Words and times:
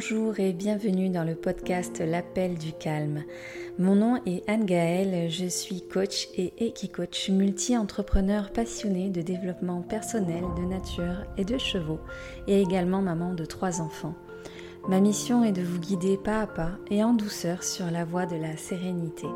Bonjour 0.00 0.38
et 0.38 0.52
bienvenue 0.52 1.08
dans 1.08 1.24
le 1.24 1.34
podcast 1.34 1.98
L'appel 1.98 2.56
du 2.56 2.72
calme. 2.72 3.24
Mon 3.80 3.96
nom 3.96 4.20
est 4.26 4.48
Anne 4.48 4.64
Gaëlle, 4.64 5.28
je 5.28 5.46
suis 5.46 5.82
coach 5.82 6.28
et 6.36 6.52
équi-coach 6.64 7.30
multi-entrepreneur 7.30 8.52
passionné 8.52 9.10
de 9.10 9.22
développement 9.22 9.82
personnel, 9.82 10.44
de 10.56 10.62
nature 10.62 11.24
et 11.36 11.44
de 11.44 11.58
chevaux 11.58 11.98
et 12.46 12.62
également 12.62 13.02
maman 13.02 13.34
de 13.34 13.44
trois 13.44 13.80
enfants. 13.80 14.14
Ma 14.88 15.00
mission 15.00 15.42
est 15.42 15.50
de 15.50 15.62
vous 15.62 15.80
guider 15.80 16.16
pas 16.16 16.42
à 16.42 16.46
pas 16.46 16.78
et 16.92 17.02
en 17.02 17.12
douceur 17.12 17.64
sur 17.64 17.90
la 17.90 18.04
voie 18.04 18.26
de 18.26 18.36
la 18.36 18.56
sérénité. 18.56 19.26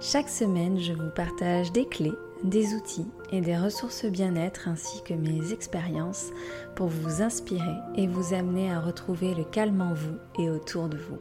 Chaque 0.00 0.30
semaine, 0.30 0.80
je 0.80 0.94
vous 0.94 1.10
partage 1.14 1.70
des 1.70 1.84
clés 1.84 2.14
des 2.44 2.74
outils 2.74 3.06
et 3.32 3.40
des 3.40 3.56
ressources 3.56 4.04
bien-être 4.06 4.68
ainsi 4.68 5.02
que 5.02 5.14
mes 5.14 5.52
expériences 5.52 6.30
pour 6.74 6.88
vous 6.88 7.22
inspirer 7.22 7.76
et 7.96 8.06
vous 8.06 8.34
amener 8.34 8.72
à 8.72 8.80
retrouver 8.80 9.34
le 9.34 9.44
calme 9.44 9.80
en 9.80 9.94
vous 9.94 10.16
et 10.38 10.50
autour 10.50 10.88
de 10.88 10.96
vous. 10.96 11.18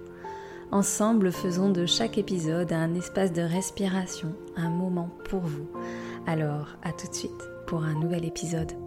Ensemble, 0.71 1.31
faisons 1.31 1.69
de 1.69 1.85
chaque 1.85 2.17
épisode 2.17 2.73
un 2.73 2.93
espace 2.93 3.31
de 3.31 3.41
respiration, 3.41 4.35
un 4.55 4.69
moment 4.69 5.09
pour 5.29 5.41
vous. 5.41 5.69
Alors, 6.25 6.75
à 6.83 6.91
tout 6.91 7.07
de 7.07 7.15
suite 7.15 7.31
pour 7.67 7.83
un 7.83 7.93
nouvel 7.93 8.25
épisode. 8.25 8.86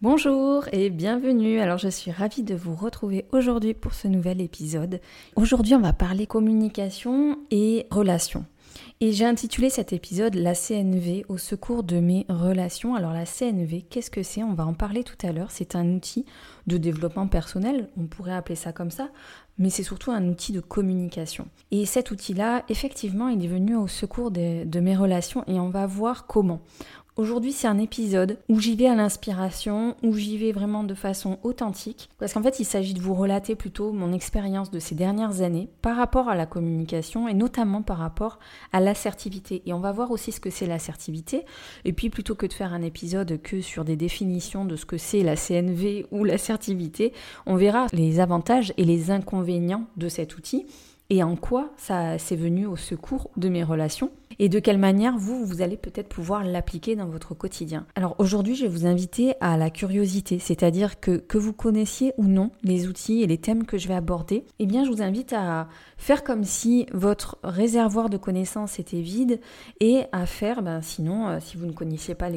Bonjour 0.00 0.68
et 0.70 0.90
bienvenue. 0.90 1.58
Alors 1.58 1.78
je 1.78 1.88
suis 1.88 2.12
ravie 2.12 2.44
de 2.44 2.54
vous 2.54 2.76
retrouver 2.76 3.24
aujourd'hui 3.32 3.74
pour 3.74 3.94
ce 3.94 4.06
nouvel 4.06 4.40
épisode. 4.40 5.00
Aujourd'hui 5.34 5.74
on 5.74 5.80
va 5.80 5.92
parler 5.92 6.24
communication 6.24 7.36
et 7.50 7.84
relations. 7.90 8.44
Et 9.00 9.12
j'ai 9.12 9.24
intitulé 9.24 9.70
cet 9.70 9.92
épisode 9.92 10.36
La 10.36 10.54
CNV 10.54 11.24
au 11.28 11.36
secours 11.36 11.82
de 11.82 11.98
mes 11.98 12.26
relations. 12.28 12.94
Alors 12.94 13.12
la 13.12 13.26
CNV, 13.26 13.82
qu'est-ce 13.90 14.10
que 14.10 14.22
c'est? 14.22 14.44
On 14.44 14.54
va 14.54 14.66
en 14.66 14.74
parler 14.74 15.02
tout 15.02 15.16
à 15.26 15.32
l'heure. 15.32 15.50
C'est 15.50 15.74
un 15.74 15.88
outil 15.94 16.26
de 16.68 16.76
développement 16.76 17.26
personnel, 17.26 17.88
on 17.96 18.06
pourrait 18.06 18.34
appeler 18.34 18.56
ça 18.56 18.72
comme 18.72 18.90
ça, 18.90 19.08
mais 19.56 19.70
c'est 19.70 19.82
surtout 19.82 20.10
un 20.10 20.28
outil 20.28 20.52
de 20.52 20.60
communication. 20.60 21.48
Et 21.70 21.86
cet 21.86 22.10
outil-là, 22.10 22.62
effectivement, 22.68 23.28
il 23.28 23.44
est 23.44 23.48
venu 23.48 23.74
au 23.74 23.88
secours 23.88 24.30
de, 24.30 24.64
de 24.64 24.80
mes 24.80 24.94
relations 24.94 25.44
et 25.46 25.58
on 25.58 25.70
va 25.70 25.86
voir 25.86 26.26
comment. 26.26 26.60
Aujourd'hui, 27.18 27.50
c'est 27.50 27.66
un 27.66 27.78
épisode 27.78 28.38
où 28.48 28.60
j'y 28.60 28.76
vais 28.76 28.86
à 28.86 28.94
l'inspiration, 28.94 29.96
où 30.04 30.14
j'y 30.14 30.38
vais 30.38 30.52
vraiment 30.52 30.84
de 30.84 30.94
façon 30.94 31.40
authentique, 31.42 32.10
parce 32.20 32.32
qu'en 32.32 32.44
fait, 32.44 32.60
il 32.60 32.64
s'agit 32.64 32.94
de 32.94 33.00
vous 33.00 33.12
relater 33.12 33.56
plutôt 33.56 33.90
mon 33.90 34.12
expérience 34.12 34.70
de 34.70 34.78
ces 34.78 34.94
dernières 34.94 35.40
années 35.40 35.68
par 35.82 35.96
rapport 35.96 36.28
à 36.28 36.36
la 36.36 36.46
communication 36.46 37.26
et 37.26 37.34
notamment 37.34 37.82
par 37.82 37.98
rapport 37.98 38.38
à 38.72 38.78
l'assertivité. 38.78 39.62
Et 39.66 39.72
on 39.72 39.80
va 39.80 39.90
voir 39.90 40.12
aussi 40.12 40.30
ce 40.30 40.38
que 40.38 40.48
c'est 40.48 40.68
l'assertivité. 40.68 41.44
Et 41.84 41.92
puis, 41.92 42.08
plutôt 42.08 42.36
que 42.36 42.46
de 42.46 42.52
faire 42.52 42.72
un 42.72 42.82
épisode 42.82 43.42
que 43.42 43.62
sur 43.62 43.84
des 43.84 43.96
définitions 43.96 44.64
de 44.64 44.76
ce 44.76 44.86
que 44.86 44.96
c'est 44.96 45.24
la 45.24 45.34
CNV 45.34 46.06
ou 46.12 46.22
l'assertivité, 46.22 47.12
on 47.46 47.56
verra 47.56 47.88
les 47.92 48.20
avantages 48.20 48.72
et 48.76 48.84
les 48.84 49.10
inconvénients 49.10 49.88
de 49.96 50.08
cet 50.08 50.36
outil 50.36 50.66
et 51.10 51.22
en 51.22 51.36
quoi 51.36 51.70
ça 51.76 52.18
s'est 52.18 52.36
venu 52.36 52.66
au 52.66 52.76
secours 52.76 53.30
de 53.36 53.48
mes 53.48 53.64
relations 53.64 54.10
et 54.40 54.48
de 54.48 54.60
quelle 54.60 54.78
manière 54.78 55.18
vous, 55.18 55.44
vous 55.44 55.62
allez 55.62 55.76
peut-être 55.76 56.08
pouvoir 56.08 56.44
l'appliquer 56.44 56.94
dans 56.94 57.06
votre 57.06 57.34
quotidien? 57.34 57.86
Alors 57.96 58.14
aujourd'hui, 58.18 58.54
je 58.54 58.66
vais 58.66 58.70
vous 58.70 58.86
inviter 58.86 59.34
à 59.40 59.56
la 59.56 59.70
curiosité, 59.70 60.38
c'est-à-dire 60.38 61.00
que 61.00 61.38
vous 61.38 61.52
connaissiez 61.52 62.12
ou 62.18 62.24
non 62.24 62.50
les 62.62 62.86
outils 62.86 63.22
et 63.22 63.26
les 63.26 63.38
thèmes 63.38 63.64
que 63.64 63.78
je 63.78 63.88
vais 63.88 63.94
aborder, 63.94 64.44
eh 64.58 64.66
bien 64.66 64.84
je 64.84 64.90
vous 64.90 65.02
invite 65.02 65.32
à 65.32 65.68
faire 65.96 66.22
comme 66.22 66.44
si 66.44 66.86
votre 66.92 67.38
réservoir 67.42 68.10
de 68.10 68.16
connaissances 68.16 68.78
était 68.78 69.00
vide 69.00 69.40
et 69.80 70.02
à 70.12 70.26
faire, 70.26 70.62
ben, 70.62 70.82
sinon, 70.82 71.28
euh, 71.28 71.38
si 71.40 71.56
vous 71.56 71.66
ne 71.66 71.72
connaissiez 71.72 72.14
pas 72.14 72.28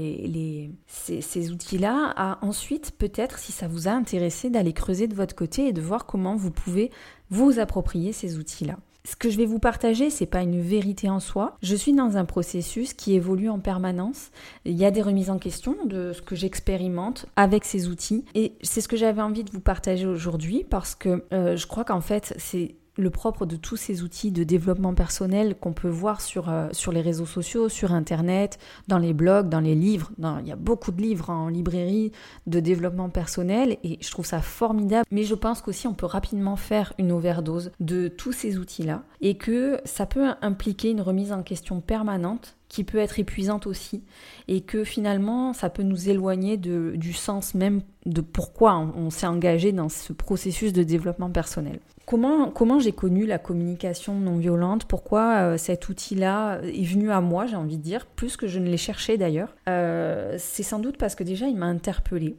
ces 0.87 1.51
outils-là, 1.51 2.13
à 2.15 2.43
ensuite 2.43 2.93
peut-être, 2.97 3.37
si 3.37 3.51
ça 3.51 3.67
vous 3.67 3.87
a 3.87 3.91
intéressé, 3.91 4.49
d'aller 4.49 4.73
creuser 4.73 5.07
de 5.07 5.15
votre 5.15 5.35
côté 5.35 5.67
et 5.67 5.73
de 5.73 5.81
voir 5.81 6.05
comment 6.05 6.35
vous 6.35 6.51
pouvez 6.51 6.89
vous 7.31 7.59
approprier 7.59 8.13
ces 8.13 8.37
outils-là. 8.37 8.77
Ce 9.03 9.15
que 9.15 9.31
je 9.31 9.37
vais 9.37 9.47
vous 9.47 9.57
partager, 9.57 10.11
c'est 10.11 10.27
pas 10.27 10.43
une 10.43 10.61
vérité 10.61 11.09
en 11.09 11.19
soi. 11.19 11.57
Je 11.63 11.75
suis 11.75 11.93
dans 11.93 12.17
un 12.17 12.25
processus 12.25 12.93
qui 12.93 13.15
évolue 13.15 13.49
en 13.49 13.59
permanence. 13.59 14.29
Il 14.63 14.77
y 14.77 14.85
a 14.85 14.91
des 14.91 15.01
remises 15.01 15.31
en 15.31 15.39
question 15.39 15.75
de 15.85 16.13
ce 16.13 16.21
que 16.21 16.35
j'expérimente 16.35 17.25
avec 17.35 17.65
ces 17.65 17.87
outils 17.87 18.25
et 18.35 18.53
c'est 18.61 18.79
ce 18.79 18.87
que 18.87 18.97
j'avais 18.97 19.23
envie 19.23 19.43
de 19.43 19.49
vous 19.49 19.59
partager 19.59 20.05
aujourd'hui 20.05 20.63
parce 20.69 20.93
que 20.93 21.25
euh, 21.33 21.55
je 21.55 21.65
crois 21.65 21.83
qu'en 21.83 22.01
fait, 22.01 22.35
c'est 22.37 22.75
le 22.97 23.09
propre 23.09 23.45
de 23.45 23.55
tous 23.55 23.77
ces 23.77 24.03
outils 24.03 24.31
de 24.31 24.43
développement 24.43 24.93
personnel 24.93 25.55
qu'on 25.55 25.73
peut 25.73 25.89
voir 25.89 26.21
sur, 26.21 26.49
euh, 26.49 26.67
sur 26.71 26.91
les 26.91 27.01
réseaux 27.01 27.25
sociaux, 27.25 27.69
sur 27.69 27.93
Internet, 27.93 28.59
dans 28.87 28.97
les 28.97 29.13
blogs, 29.13 29.49
dans 29.49 29.59
les 29.59 29.75
livres. 29.75 30.11
il 30.19 30.47
y 30.47 30.51
a 30.51 30.57
beaucoup 30.57 30.91
de 30.91 31.01
livres 31.01 31.29
en 31.29 31.47
librairie 31.47 32.11
de 32.47 32.59
développement 32.59 33.09
personnel 33.09 33.77
et 33.83 33.97
je 34.01 34.11
trouve 34.11 34.25
ça 34.25 34.41
formidable. 34.41 35.05
Mais 35.11 35.23
je 35.23 35.35
pense 35.35 35.61
qu'aussi 35.61 35.87
on 35.87 35.93
peut 35.93 36.05
rapidement 36.05 36.55
faire 36.55 36.93
une 36.97 37.11
overdose 37.11 37.71
de 37.79 38.07
tous 38.07 38.33
ces 38.33 38.57
outils-là 38.57 39.03
et 39.21 39.35
que 39.35 39.79
ça 39.85 40.05
peut 40.05 40.31
impliquer 40.41 40.91
une 40.91 41.01
remise 41.01 41.31
en 41.31 41.43
question 41.43 41.81
permanente 41.81 42.57
qui 42.71 42.85
peut 42.85 42.99
être 42.99 43.19
épuisante 43.19 43.67
aussi, 43.67 44.01
et 44.47 44.61
que 44.61 44.85
finalement 44.85 45.51
ça 45.51 45.69
peut 45.69 45.83
nous 45.83 46.07
éloigner 46.07 46.55
du 46.55 47.11
sens 47.11 47.53
même 47.53 47.81
de 48.05 48.21
pourquoi 48.21 48.77
on, 48.77 49.09
s'est 49.09 49.27
engagé 49.27 49.73
dans 49.73 49.89
ce 49.89 50.13
processus 50.13 50.71
de 50.71 50.81
développement 50.81 51.29
personnel. 51.29 51.81
Comment, 52.11 52.79
j'ai 52.79 52.91
connu 52.91 53.25
la 53.25 53.37
communication 53.37 54.15
non 54.15 54.35
violente? 54.35 54.83
Pourquoi 54.83 55.53
euh, 55.53 55.57
cet 55.57 55.87
outil-là 55.87 56.59
est 56.61 56.83
venu 56.83 57.09
à 57.09 57.21
moi, 57.21 57.45
j'ai 57.45 57.55
envie 57.55 57.77
de 57.77 57.83
dire, 57.83 58.05
plus 58.05 58.35
que 58.35 58.47
je 58.47 58.59
ne 58.59 58.67
l'ai 58.69 58.75
cherché 58.75 59.17
d'ailleurs? 59.17 59.55
Euh, 59.69 60.35
C'est 60.37 60.63
sans 60.63 60.79
doute 60.79 60.97
parce 60.97 61.15
que 61.15 61.23
déjà 61.23 61.47
il 61.47 61.55
m'a 61.55 61.67
interpellée. 61.67 62.35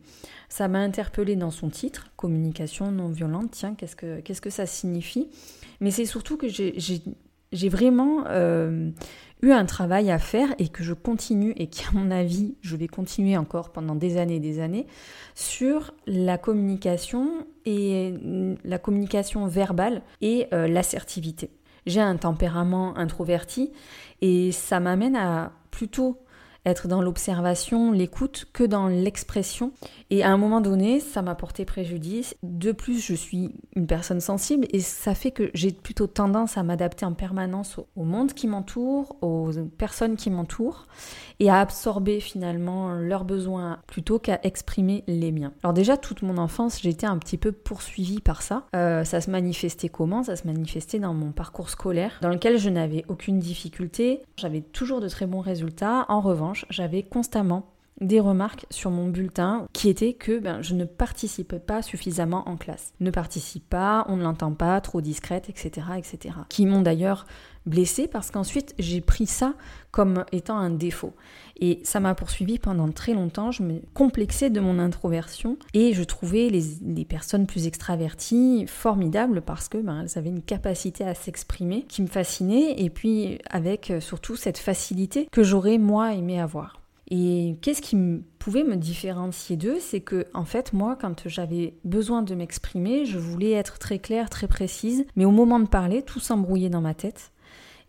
Ça 0.51 0.69
m'a 0.69 0.81
interpellée 0.81 1.37
dans 1.37 1.51
son 1.51 1.71
titre, 1.71 2.09
communication 2.17 2.91
non 2.91 3.09
violente. 3.09 3.51
Tiens, 3.53 3.75
qu'est-ce 3.75 3.97
que, 4.41 4.51
ça 4.51 4.67
signifie? 4.67 5.31
Mais 5.81 5.91
c'est 5.91 6.05
surtout 6.05 6.37
que 6.37 6.49
j'ai 6.49 6.75
j'ai 7.53 7.69
vraiment 7.69 8.25
euh, 8.29 8.91
eu 9.43 9.51
un 9.51 9.65
travail 9.65 10.11
à 10.11 10.19
faire 10.19 10.55
et 10.59 10.69
que 10.69 10.83
je 10.83 10.95
continue 10.95 11.53
et 11.57 11.67
qui 11.67 11.85
à 11.85 11.93
mon 11.93 12.11
avis 12.11 12.55
je 12.61 12.77
vais 12.77 12.87
continuer 12.87 13.37
encore 13.37 13.71
pendant 13.71 13.95
des 13.95 14.17
années 14.17 14.37
et 14.37 14.41
des 14.41 14.61
années 14.61 14.87
sur 15.35 15.93
la 16.07 16.39
communication 16.39 17.47
et 17.65 18.15
la 18.65 18.79
communication 18.79 19.47
verbale 19.47 20.03
et 20.21 20.47
euh, 20.53 20.69
l'assertivité. 20.69 21.51
J'ai 21.87 22.01
un 22.01 22.17
tempérament 22.17 22.97
introverti 22.97 23.73
et 24.21 24.53
ça 24.53 24.79
m'amène 24.79 25.17
à 25.17 25.53
plutôt 25.71 26.19
être 26.65 26.89
dans 26.89 27.03
l'observation, 27.03 27.93
l'écoute, 27.93 28.47
que 28.53 28.65
dans 28.65 28.89
l'expression. 28.89 29.73
Et 30.11 30.23
à 30.23 30.31
un 30.31 30.37
moment 30.37 30.61
donné, 30.61 31.01
ça 31.01 31.23
m'a 31.23 31.35
porté 31.35 31.65
préjudice. 31.65 32.37
De 32.43 32.73
plus, 32.73 33.01
je 33.05 33.15
suis 33.15 33.55
une 33.75 33.87
personne 33.87 34.21
sensible 34.21 34.67
et 34.71 34.81
ça 34.81 35.15
fait 35.15 35.31
que 35.31 35.51
j'ai 35.55 35.73
plutôt 35.73 36.07
tendance 36.07 36.57
à 36.59 36.63
m'adapter 36.63 37.05
en 37.05 37.13
permanence 37.13 37.79
au 37.97 38.05
monde 38.05 38.33
qui 38.33 38.47
m'entoure, 38.47 39.17
aux 39.23 39.51
personnes 39.79 40.17
qui 40.17 40.31
m'entourent 40.31 40.87
et 41.41 41.51
à 41.51 41.61
absorber 41.61 42.21
finalement 42.21 42.93
leurs 42.93 43.25
besoins 43.25 43.79
plutôt 43.87 44.19
qu'à 44.19 44.39
exprimer 44.43 45.05
les 45.07 45.33
miens. 45.33 45.53
Alors 45.63 45.73
déjà, 45.73 45.97
toute 45.97 46.23
mon 46.23 46.39
enfance, 46.39 46.81
j'étais 46.81 47.07
un 47.07 47.19
petit 47.19 47.39
peu 47.39 47.53
poursuivie 47.53 48.21
par 48.21 48.43
ça. 48.43 48.67
Euh, 48.77 49.05
ça 49.05 49.21
se 49.21 49.31
manifestait 49.31 49.89
comment? 49.89 50.23
Ça 50.23 50.37
se 50.37 50.47
manifestait 50.47 50.99
dans 50.99 51.15
mon 51.15 51.33
parcours 51.33 51.71
scolaire, 51.71 52.19
dans 52.23 52.29
lequel 52.29 52.59
je 52.59 52.69
n'avais 52.69 53.05
aucune 53.09 53.39
difficulté. 53.39 54.21
J'avais 54.37 54.61
toujours 54.61 55.01
de 55.01 55.09
très 55.09 55.27
bons 55.27 55.41
résultats. 55.41 56.07
En 56.09 56.21
revanche, 56.21 56.52
j'avais 56.71 57.03
constamment 57.03 57.67
des 58.01 58.21
remarques 58.21 58.67
sur 58.71 58.91
mon 58.91 59.09
bulletin 59.09 59.67
qui 59.73 59.89
étaient 59.89 60.15
que 60.15 60.39
ben, 60.39 60.63
je 60.63 60.75
ne 60.75 60.85
participais 60.85 61.61
pas 61.61 61.83
suffisamment 61.83 62.49
en 62.49 62.57
classe. 62.57 62.93
Ne 63.01 63.11
participe 63.11 63.69
pas, 63.69 64.05
on 64.09 64.17
ne 64.17 64.23
l'entend 64.23 64.53
pas, 64.53 64.81
trop 64.81 65.01
discrète, 65.01 65.49
etc. 65.49 65.87
etc. 65.97 66.35
Qui 66.49 66.67
m'ont 66.67 66.83
d'ailleurs 66.83 67.27
blessée 67.65 68.09
parce 68.09 68.33
qu'ensuite 68.33 68.75
j'ai 68.79 69.01
pris 69.01 69.27
ça 69.27 69.55
comme 69.93 70.25
étant 70.33 70.57
un 70.57 70.71
défaut. 70.71 71.15
Et 71.61 71.81
ça 71.85 72.01
m'a 72.01 72.15
poursuivi 72.15 72.59
pendant 72.59 72.91
très 72.91 73.15
longtemps, 73.15 73.53
je 73.53 73.63
me 73.63 73.81
complexais 73.95 74.51
de 74.51 74.59
mon 74.59 74.81
introversion 74.81 75.57
et 75.75 75.93
je 75.93 76.03
trouvais 76.03 76.49
les, 76.49 77.05
personnes 77.05 77.47
plus 77.47 77.67
extraverties 77.67 78.65
formidables 78.67 79.43
parce 79.43 79.69
que 79.69 79.79
ben, 79.79 80.03
elles 80.03 80.19
avaient 80.19 80.31
une 80.31 80.43
capacité 80.43 81.05
à 81.05 81.15
s'exprimer 81.15 81.85
qui 81.89 82.03
me 82.03 82.09
fascinait 82.09 82.81
et 82.81 82.91
puis 82.91 83.39
avec 83.49 83.91
euh, 83.91 84.01
surtout 84.01 84.35
cette 84.35 84.59
facilité 84.59 85.29
que 85.31 85.43
j'aurais 85.43 85.79
moi 85.79 86.15
aimé 86.15 86.41
avoir. 86.41 86.82
Et 87.15 87.59
qu'est-ce 87.61 87.83
qui 87.83 87.95
pouvait 88.39 88.65
me 88.65 88.75
différencier 88.75 89.59
d'eux 89.59 89.77
C'est 89.81 90.01
que, 90.01 90.25
en 90.33 90.47
fait, 90.47 90.73
moi, 90.73 90.97
quand 90.99 91.29
j'avais 91.29 91.75
besoin 91.85 92.23
de 92.23 92.35
m'exprimer, 92.35 93.05
je 93.05 93.19
voulais 93.19 93.51
être 93.51 93.79
très 93.79 93.99
claire, 93.99 94.31
très 94.31 94.49
précise, 94.49 95.05
mais 95.15 95.27
au 95.27 95.31
moment 95.31 95.61
de 95.61 95.69
parler, 95.69 96.01
tout 96.01 96.21
s'embrouillait 96.21 96.71
dans 96.71 96.81
ma 96.81 96.95
tête. 96.95 97.33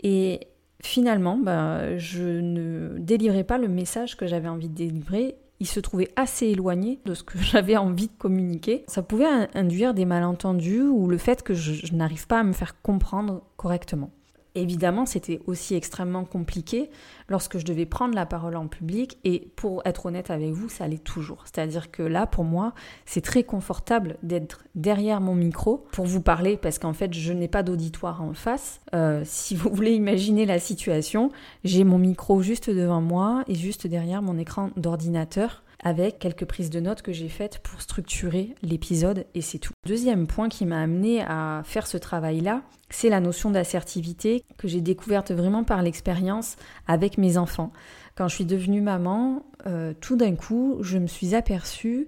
Et 0.04 0.42
finalement, 0.82 1.38
bah, 1.38 1.98
je 1.98 2.22
ne 2.22 3.00
délivrais 3.00 3.46
pas 3.46 3.58
le 3.58 3.70
message 3.70 4.18
que 4.18 4.28
j'avais 4.28 4.50
envie 4.50 4.68
de 4.68 4.76
délivrer. 4.76 5.38
Il 5.62 5.68
se 5.68 5.80
trouvait 5.80 6.12
assez 6.18 6.48
éloigné 6.48 7.00
de 7.06 7.14
ce 7.14 7.24
que 7.24 7.38
j'avais 7.40 7.78
envie 7.78 8.08
de 8.08 8.18
communiquer. 8.18 8.84
Ça 8.90 9.04
pouvait 9.04 9.48
induire 9.54 9.94
des 9.94 10.04
malentendus 10.04 10.82
ou 10.82 11.08
le 11.08 11.18
fait 11.18 11.44
que 11.44 11.54
je, 11.54 11.72
je 11.72 11.96
n'arrive 11.96 12.28
pas 12.28 12.42
à 12.42 12.44
me 12.44 12.52
faire 12.52 12.82
comprendre 12.82 13.42
correctement. 13.56 14.12
Évidemment, 14.56 15.08
c'était 15.08 15.42
aussi 15.48 15.74
extrêmement 15.74 16.26
compliqué 16.26 16.92
lorsque 17.28 17.58
je 17.58 17.66
devais 17.66 17.88
prendre 17.88 18.14
la 18.14 18.28
parole 18.28 18.56
en 18.56 18.68
public 18.68 19.18
et 19.24 19.52
pour 19.56 19.82
être 19.86 20.06
honnête 20.06 20.30
avec 20.30 20.52
vous, 20.52 20.70
ça 20.70 20.84
allait 20.84 21.00
toujours. 21.00 21.44
C'est-à-dire 21.46 21.90
que 21.90 22.04
là, 22.04 22.28
pour 22.28 22.44
moi, 22.44 22.74
c'est 23.06 23.22
très 23.22 23.44
confortable 23.44 24.18
d'être 24.22 24.64
derrière 24.76 25.22
mon 25.22 25.34
micro 25.34 25.86
pour 25.92 26.06
vous 26.06 26.22
parler 26.22 26.56
parce 26.58 26.78
qu'en 26.78 26.94
fait, 26.94 27.14
je 27.14 27.34
n'ai 27.34 27.48
pas 27.48 27.64
d'auditoire 27.64 28.22
en 28.22 28.34
face. 28.34 28.80
Euh, 28.94 29.24
si 29.26 29.56
vous 29.56 29.70
voulez 29.74 29.94
imaginer 29.94 30.46
la 30.46 30.60
situation, 30.60 31.32
j'ai 31.64 31.84
mon 31.84 31.98
micro 31.98 32.44
juste 32.44 32.70
devant 32.70 33.02
moi 33.02 33.44
et 33.48 33.56
juste 33.56 33.88
derrière 33.88 34.22
mon 34.22 34.38
écran 34.38 34.70
d'ordinateur 34.78 35.64
avec 35.84 36.20
quelques 36.20 36.46
prises 36.46 36.70
de 36.70 36.80
notes 36.80 37.02
que 37.02 37.12
j'ai 37.12 37.30
faites 37.30 37.60
pour 37.60 37.82
structurer 37.82 38.56
l'épisode 38.64 39.26
et 39.36 39.42
c'est 39.42 39.60
tout. 39.60 39.74
Deuxième 39.86 40.28
point 40.28 40.50
qui 40.50 40.66
m'a 40.66 40.82
amené 40.82 41.22
à 41.22 41.62
faire 41.66 41.88
ce 41.88 41.98
travail-là, 41.98 42.62
c'est 42.90 43.10
la 43.10 43.20
notion 43.20 43.52
d'assertivité 43.52 44.44
que 44.58 44.68
j'ai 44.68 44.82
découverte 44.82 45.32
vraiment 45.32 45.64
par 45.64 45.82
l'expérience 45.82 46.56
avec 46.88 47.18
mes 47.18 47.38
enfants. 47.38 47.72
Quand 48.16 48.28
je 48.28 48.36
suis 48.36 48.46
devenue 48.46 48.82
maman, 48.82 49.46
euh, 49.66 49.94
tout 50.00 50.16
d'un 50.16 50.36
coup, 50.36 50.78
je 50.82 50.98
me 50.98 51.08
suis 51.08 51.36
aperçue 51.36 52.08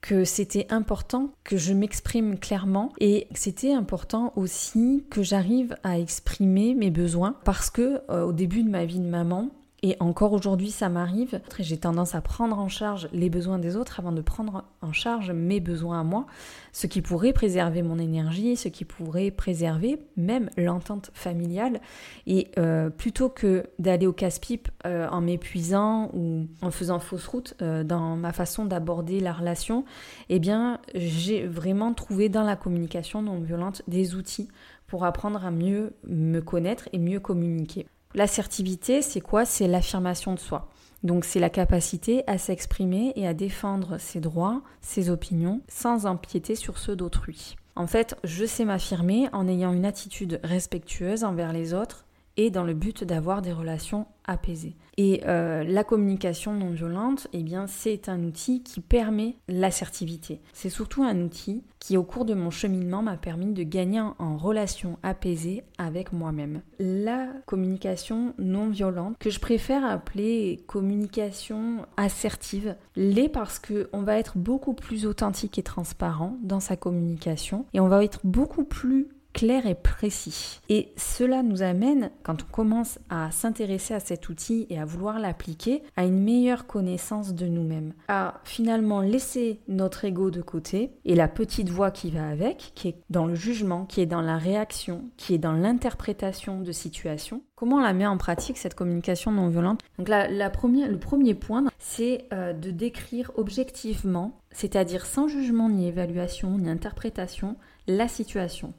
que 0.00 0.24
c'était 0.24 0.66
important 0.70 1.32
que 1.42 1.56
je 1.56 1.72
m'exprime 1.72 2.38
clairement 2.38 2.92
et 3.00 3.26
c'était 3.34 3.72
important 3.72 4.32
aussi 4.36 5.04
que 5.10 5.22
j'arrive 5.22 5.74
à 5.82 5.98
exprimer 5.98 6.74
mes 6.74 6.90
besoins 6.90 7.34
parce 7.44 7.70
que 7.70 8.00
euh, 8.10 8.24
au 8.24 8.32
début 8.32 8.62
de 8.62 8.70
ma 8.70 8.84
vie 8.84 9.00
de 9.00 9.08
maman, 9.08 9.50
et 9.82 9.96
encore 10.00 10.32
aujourd'hui, 10.32 10.72
ça 10.72 10.88
m'arrive. 10.88 11.40
J'ai 11.60 11.78
tendance 11.78 12.16
à 12.16 12.20
prendre 12.20 12.58
en 12.58 12.68
charge 12.68 13.08
les 13.12 13.30
besoins 13.30 13.60
des 13.60 13.76
autres 13.76 14.00
avant 14.00 14.10
de 14.10 14.20
prendre 14.20 14.64
en 14.82 14.92
charge 14.92 15.30
mes 15.30 15.60
besoins 15.60 16.00
à 16.00 16.04
moi, 16.04 16.26
ce 16.72 16.88
qui 16.88 17.00
pourrait 17.00 17.32
préserver 17.32 17.82
mon 17.82 17.98
énergie, 17.98 18.56
ce 18.56 18.66
qui 18.66 18.84
pourrait 18.84 19.30
préserver 19.30 20.00
même 20.16 20.50
l'entente 20.56 21.12
familiale. 21.14 21.80
Et 22.26 22.48
euh, 22.58 22.90
plutôt 22.90 23.28
que 23.28 23.66
d'aller 23.78 24.08
au 24.08 24.12
casse-pipe 24.12 24.68
euh, 24.84 25.08
en 25.10 25.20
m'épuisant 25.20 26.10
ou 26.12 26.48
en 26.60 26.72
faisant 26.72 26.98
fausse 26.98 27.26
route 27.28 27.54
euh, 27.62 27.84
dans 27.84 28.16
ma 28.16 28.32
façon 28.32 28.64
d'aborder 28.64 29.20
la 29.20 29.32
relation, 29.32 29.84
eh 30.28 30.40
bien, 30.40 30.80
j'ai 30.96 31.46
vraiment 31.46 31.94
trouvé 31.94 32.28
dans 32.28 32.42
la 32.42 32.56
communication 32.56 33.22
non 33.22 33.38
violente 33.38 33.82
des 33.86 34.16
outils 34.16 34.48
pour 34.88 35.04
apprendre 35.04 35.44
à 35.44 35.52
mieux 35.52 35.92
me 36.04 36.40
connaître 36.40 36.88
et 36.92 36.98
mieux 36.98 37.20
communiquer. 37.20 37.86
L'assertivité, 38.14 39.02
c'est 39.02 39.20
quoi? 39.20 39.44
C'est 39.44 39.68
l'affirmation 39.68 40.32
de 40.34 40.38
soi. 40.38 40.68
Donc 41.02 41.24
c'est 41.24 41.40
la 41.40 41.50
capacité 41.50 42.24
à 42.26 42.38
s'exprimer 42.38 43.12
et 43.14 43.26
à 43.26 43.34
défendre 43.34 43.98
ses 43.98 44.20
droits, 44.20 44.62
ses 44.80 45.10
opinions, 45.10 45.60
sans 45.68 46.06
empiéter 46.06 46.54
sur 46.54 46.78
ceux 46.78 46.96
d'autrui. 46.96 47.56
En 47.76 47.86
fait, 47.86 48.16
je 48.24 48.44
sais 48.44 48.64
m'affirmer 48.64 49.28
en 49.32 49.46
ayant 49.46 49.72
une 49.72 49.84
attitude 49.84 50.40
respectueuse 50.42 51.22
envers 51.22 51.52
les 51.52 51.74
autres 51.74 52.07
et 52.38 52.50
dans 52.50 52.64
le 52.64 52.72
but 52.72 53.04
d'avoir 53.04 53.42
des 53.42 53.52
relations 53.52 54.06
apaisées. 54.24 54.76
Et 54.96 55.22
euh, 55.26 55.64
la 55.64 55.84
communication 55.84 56.54
non 56.54 56.70
violente, 56.70 57.28
eh 57.32 57.42
bien, 57.42 57.66
c'est 57.66 58.08
un 58.08 58.22
outil 58.24 58.62
qui 58.62 58.80
permet 58.80 59.36
l'assertivité. 59.48 60.40
C'est 60.52 60.70
surtout 60.70 61.02
un 61.02 61.20
outil 61.20 61.62
qui, 61.78 61.96
au 61.96 62.02
cours 62.02 62.24
de 62.24 62.34
mon 62.34 62.50
cheminement, 62.50 63.02
m'a 63.02 63.16
permis 63.16 63.52
de 63.52 63.62
gagner 63.62 64.00
en 64.00 64.36
relation 64.36 64.98
apaisée 65.02 65.64
avec 65.78 66.12
moi-même. 66.12 66.62
La 66.78 67.28
communication 67.46 68.34
non 68.38 68.70
violente, 68.70 69.16
que 69.18 69.30
je 69.30 69.40
préfère 69.40 69.84
appeler 69.84 70.62
communication 70.66 71.86
assertive, 71.96 72.76
l'est 72.96 73.28
parce 73.28 73.58
qu'on 73.58 74.02
va 74.02 74.18
être 74.18 74.38
beaucoup 74.38 74.74
plus 74.74 75.06
authentique 75.06 75.58
et 75.58 75.62
transparent 75.62 76.36
dans 76.42 76.60
sa 76.60 76.76
communication 76.76 77.66
et 77.72 77.80
on 77.80 77.88
va 77.88 78.04
être 78.04 78.20
beaucoup 78.24 78.64
plus 78.64 79.08
clair 79.32 79.66
et 79.66 79.74
précis. 79.74 80.60
Et 80.68 80.92
cela 80.96 81.42
nous 81.42 81.62
amène, 81.62 82.10
quand 82.22 82.42
on 82.42 82.52
commence 82.52 82.98
à 83.08 83.30
s'intéresser 83.30 83.94
à 83.94 84.00
cet 84.00 84.28
outil 84.28 84.66
et 84.70 84.78
à 84.78 84.84
vouloir 84.84 85.18
l'appliquer, 85.18 85.82
à 85.96 86.04
une 86.04 86.22
meilleure 86.22 86.66
connaissance 86.66 87.34
de 87.34 87.46
nous-mêmes, 87.46 87.92
à 88.08 88.40
finalement 88.44 89.00
laisser 89.00 89.60
notre 89.68 90.04
ego 90.04 90.30
de 90.30 90.42
côté 90.42 90.90
et 91.04 91.14
la 91.14 91.28
petite 91.28 91.68
voix 91.68 91.90
qui 91.90 92.10
va 92.10 92.28
avec, 92.28 92.72
qui 92.74 92.88
est 92.88 92.96
dans 93.10 93.26
le 93.26 93.34
jugement, 93.34 93.84
qui 93.84 94.00
est 94.00 94.06
dans 94.06 94.22
la 94.22 94.38
réaction, 94.38 95.04
qui 95.16 95.34
est 95.34 95.38
dans 95.38 95.52
l'interprétation 95.52 96.60
de 96.60 96.72
situations. 96.72 97.42
Comment 97.54 97.76
on 97.76 97.80
la 97.80 97.92
met 97.92 98.06
en 98.06 98.18
pratique 98.18 98.56
cette 98.56 98.74
communication 98.74 99.32
non 99.32 99.48
violente? 99.48 99.80
Donc 99.98 100.08
la, 100.08 100.28
le 100.28 100.98
premier 100.98 101.34
point, 101.34 101.64
c'est 101.78 102.26
euh, 102.32 102.52
de 102.52 102.70
décrire 102.70 103.32
objectivement, 103.36 104.40
c'est-à-dire 104.52 105.06
sans 105.06 105.28
jugement 105.28 105.68
ni 105.68 105.88
évaluation 105.88 106.56
ni 106.58 106.68
interprétation, 106.68 107.56
la 107.86 108.08
situation. 108.08 108.74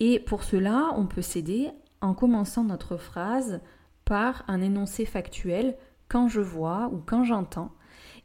Et 0.00 0.18
pour 0.18 0.42
cela, 0.42 0.92
on 0.96 1.06
peut 1.06 1.22
s'aider 1.22 1.70
en 2.00 2.14
commençant 2.14 2.64
notre 2.64 2.96
phrase 2.96 3.60
par 4.04 4.44
un 4.48 4.60
énoncé 4.60 5.04
factuel 5.04 5.76
quand 6.08 6.28
je 6.28 6.40
vois 6.40 6.90
ou 6.92 7.02
quand 7.04 7.22
j'entends. 7.22 7.70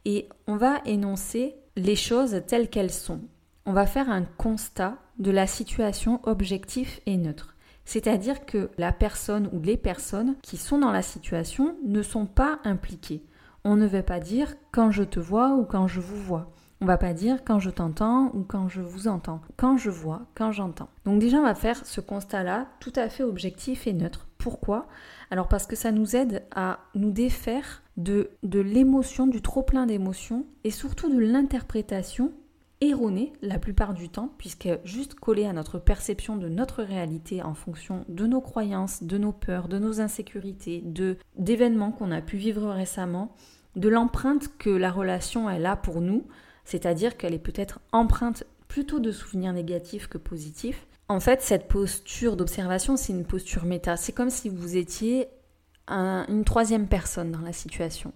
Et 0.04 0.28
on 0.46 0.56
va 0.56 0.80
énoncer 0.86 1.54
les 1.76 1.96
choses 1.96 2.42
telles 2.46 2.70
qu'elles 2.70 2.92
sont. 2.92 3.20
On 3.66 3.72
va 3.72 3.86
faire 3.86 4.10
un 4.10 4.22
constat 4.22 4.96
de 5.18 5.30
la 5.30 5.46
situation 5.46 6.20
objectif 6.24 7.00
et 7.06 7.16
neutre. 7.16 7.54
C'est-à-dire 7.84 8.46
que 8.46 8.70
la 8.78 8.92
personne 8.92 9.48
ou 9.52 9.60
les 9.60 9.76
personnes 9.76 10.36
qui 10.42 10.56
sont 10.56 10.78
dans 10.78 10.92
la 10.92 11.02
situation 11.02 11.76
ne 11.84 12.02
sont 12.02 12.26
pas 12.26 12.58
impliquées. 12.64 13.24
On 13.64 13.76
ne 13.76 13.86
veut 13.86 14.02
pas 14.02 14.20
dire 14.20 14.54
quand 14.72 14.90
je 14.90 15.04
te 15.04 15.20
vois 15.20 15.54
ou 15.54 15.64
quand 15.64 15.86
je 15.86 16.00
vous 16.00 16.20
vois. 16.20 16.52
On 16.80 16.86
va 16.86 16.98
pas 16.98 17.14
dire 17.14 17.42
quand 17.44 17.58
je 17.58 17.70
t'entends 17.70 18.30
ou 18.34 18.42
quand 18.42 18.68
je 18.68 18.82
vous 18.82 19.08
entends, 19.08 19.40
quand 19.56 19.78
je 19.78 19.90
vois, 19.90 20.22
quand 20.34 20.52
j'entends. 20.52 20.88
Donc 21.06 21.18
déjà 21.20 21.38
on 21.38 21.42
va 21.42 21.54
faire 21.54 21.86
ce 21.86 22.00
constat-là 22.02 22.66
tout 22.80 22.92
à 22.96 23.08
fait 23.08 23.22
objectif 23.22 23.86
et 23.86 23.94
neutre. 23.94 24.26
Pourquoi? 24.36 24.86
Alors 25.30 25.48
parce 25.48 25.66
que 25.66 25.74
ça 25.74 25.90
nous 25.90 26.16
aide 26.16 26.42
à 26.54 26.80
nous 26.94 27.10
défaire 27.10 27.82
de, 27.96 28.30
de 28.42 28.60
l'émotion, 28.60 29.26
du 29.26 29.40
trop 29.40 29.62
plein 29.62 29.86
d'émotions 29.86 30.44
et 30.64 30.70
surtout 30.70 31.08
de 31.08 31.18
l'interprétation 31.18 32.32
erronée 32.82 33.32
la 33.40 33.58
plupart 33.58 33.94
du 33.94 34.10
temps, 34.10 34.30
puisque 34.36 34.68
juste 34.84 35.14
collée 35.14 35.46
à 35.46 35.54
notre 35.54 35.78
perception 35.78 36.36
de 36.36 36.48
notre 36.48 36.82
réalité 36.82 37.42
en 37.42 37.54
fonction 37.54 38.04
de 38.08 38.26
nos 38.26 38.42
croyances, 38.42 39.02
de 39.02 39.16
nos 39.16 39.32
peurs, 39.32 39.68
de 39.68 39.78
nos 39.78 40.00
insécurités, 40.00 40.82
de 40.84 41.16
d'événements 41.38 41.90
qu'on 41.90 42.12
a 42.12 42.20
pu 42.20 42.36
vivre 42.36 42.68
récemment, 42.68 43.34
de 43.76 43.88
l'empreinte 43.88 44.50
que 44.58 44.70
la 44.70 44.90
relation 44.90 45.48
elle 45.48 45.66
a 45.66 45.76
pour 45.76 46.02
nous, 46.02 46.26
c'est-à-dire 46.66 47.16
qu'elle 47.16 47.32
est 47.32 47.38
peut-être 47.38 47.80
empreinte 47.92 48.44
plutôt 48.68 49.00
de 49.00 49.12
souvenirs 49.12 49.54
négatifs 49.54 50.08
que 50.08 50.18
positifs. 50.18 50.86
En 51.08 51.20
fait, 51.20 51.40
cette 51.40 51.68
posture 51.68 52.36
d'observation, 52.36 52.96
c'est 52.96 53.12
une 53.12 53.24
posture 53.24 53.64
méta. 53.64 53.96
C'est 53.96 54.12
comme 54.12 54.28
si 54.28 54.50
vous 54.50 54.76
étiez 54.76 55.28
une 55.88 56.44
troisième 56.44 56.88
personne 56.88 57.30
dans 57.30 57.40
la 57.40 57.52
situation. 57.52 58.12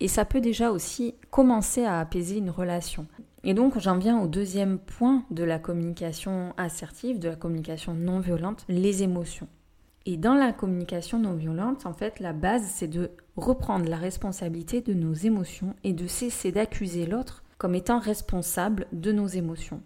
Et 0.00 0.08
ça 0.08 0.26
peut 0.26 0.42
déjà 0.42 0.70
aussi 0.70 1.14
commencer 1.30 1.84
à 1.84 1.98
apaiser 1.98 2.36
une 2.36 2.50
relation. 2.50 3.06
Et 3.42 3.54
donc 3.54 3.78
j'en 3.78 3.96
viens 3.96 4.20
au 4.20 4.26
deuxième 4.26 4.78
point 4.78 5.24
de 5.30 5.42
la 5.42 5.58
communication 5.58 6.52
assertive, 6.58 7.18
de 7.18 7.30
la 7.30 7.36
communication 7.36 7.94
non 7.94 8.20
violente, 8.20 8.66
les 8.68 9.02
émotions. 9.02 9.48
Et 10.04 10.18
dans 10.18 10.34
la 10.34 10.52
communication 10.52 11.18
non 11.18 11.32
violente, 11.32 11.86
en 11.86 11.94
fait, 11.94 12.20
la 12.20 12.34
base, 12.34 12.64
c'est 12.66 12.86
de 12.86 13.10
reprendre 13.36 13.88
la 13.88 13.96
responsabilité 13.96 14.82
de 14.82 14.92
nos 14.92 15.14
émotions 15.14 15.74
et 15.82 15.94
de 15.94 16.06
cesser 16.06 16.52
d'accuser 16.52 17.06
l'autre 17.06 17.42
comme 17.58 17.74
étant 17.74 17.98
responsable 17.98 18.86
de 18.92 19.12
nos 19.12 19.26
émotions. 19.26 19.82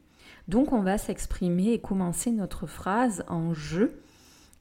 Donc 0.49 0.73
on 0.73 0.83
va 0.83 0.99
s'exprimer 0.99 1.73
et 1.73 1.81
commencer 1.81 2.31
notre 2.31 2.67
phrase 2.67 3.25
en 3.29 3.55
je 3.55 3.85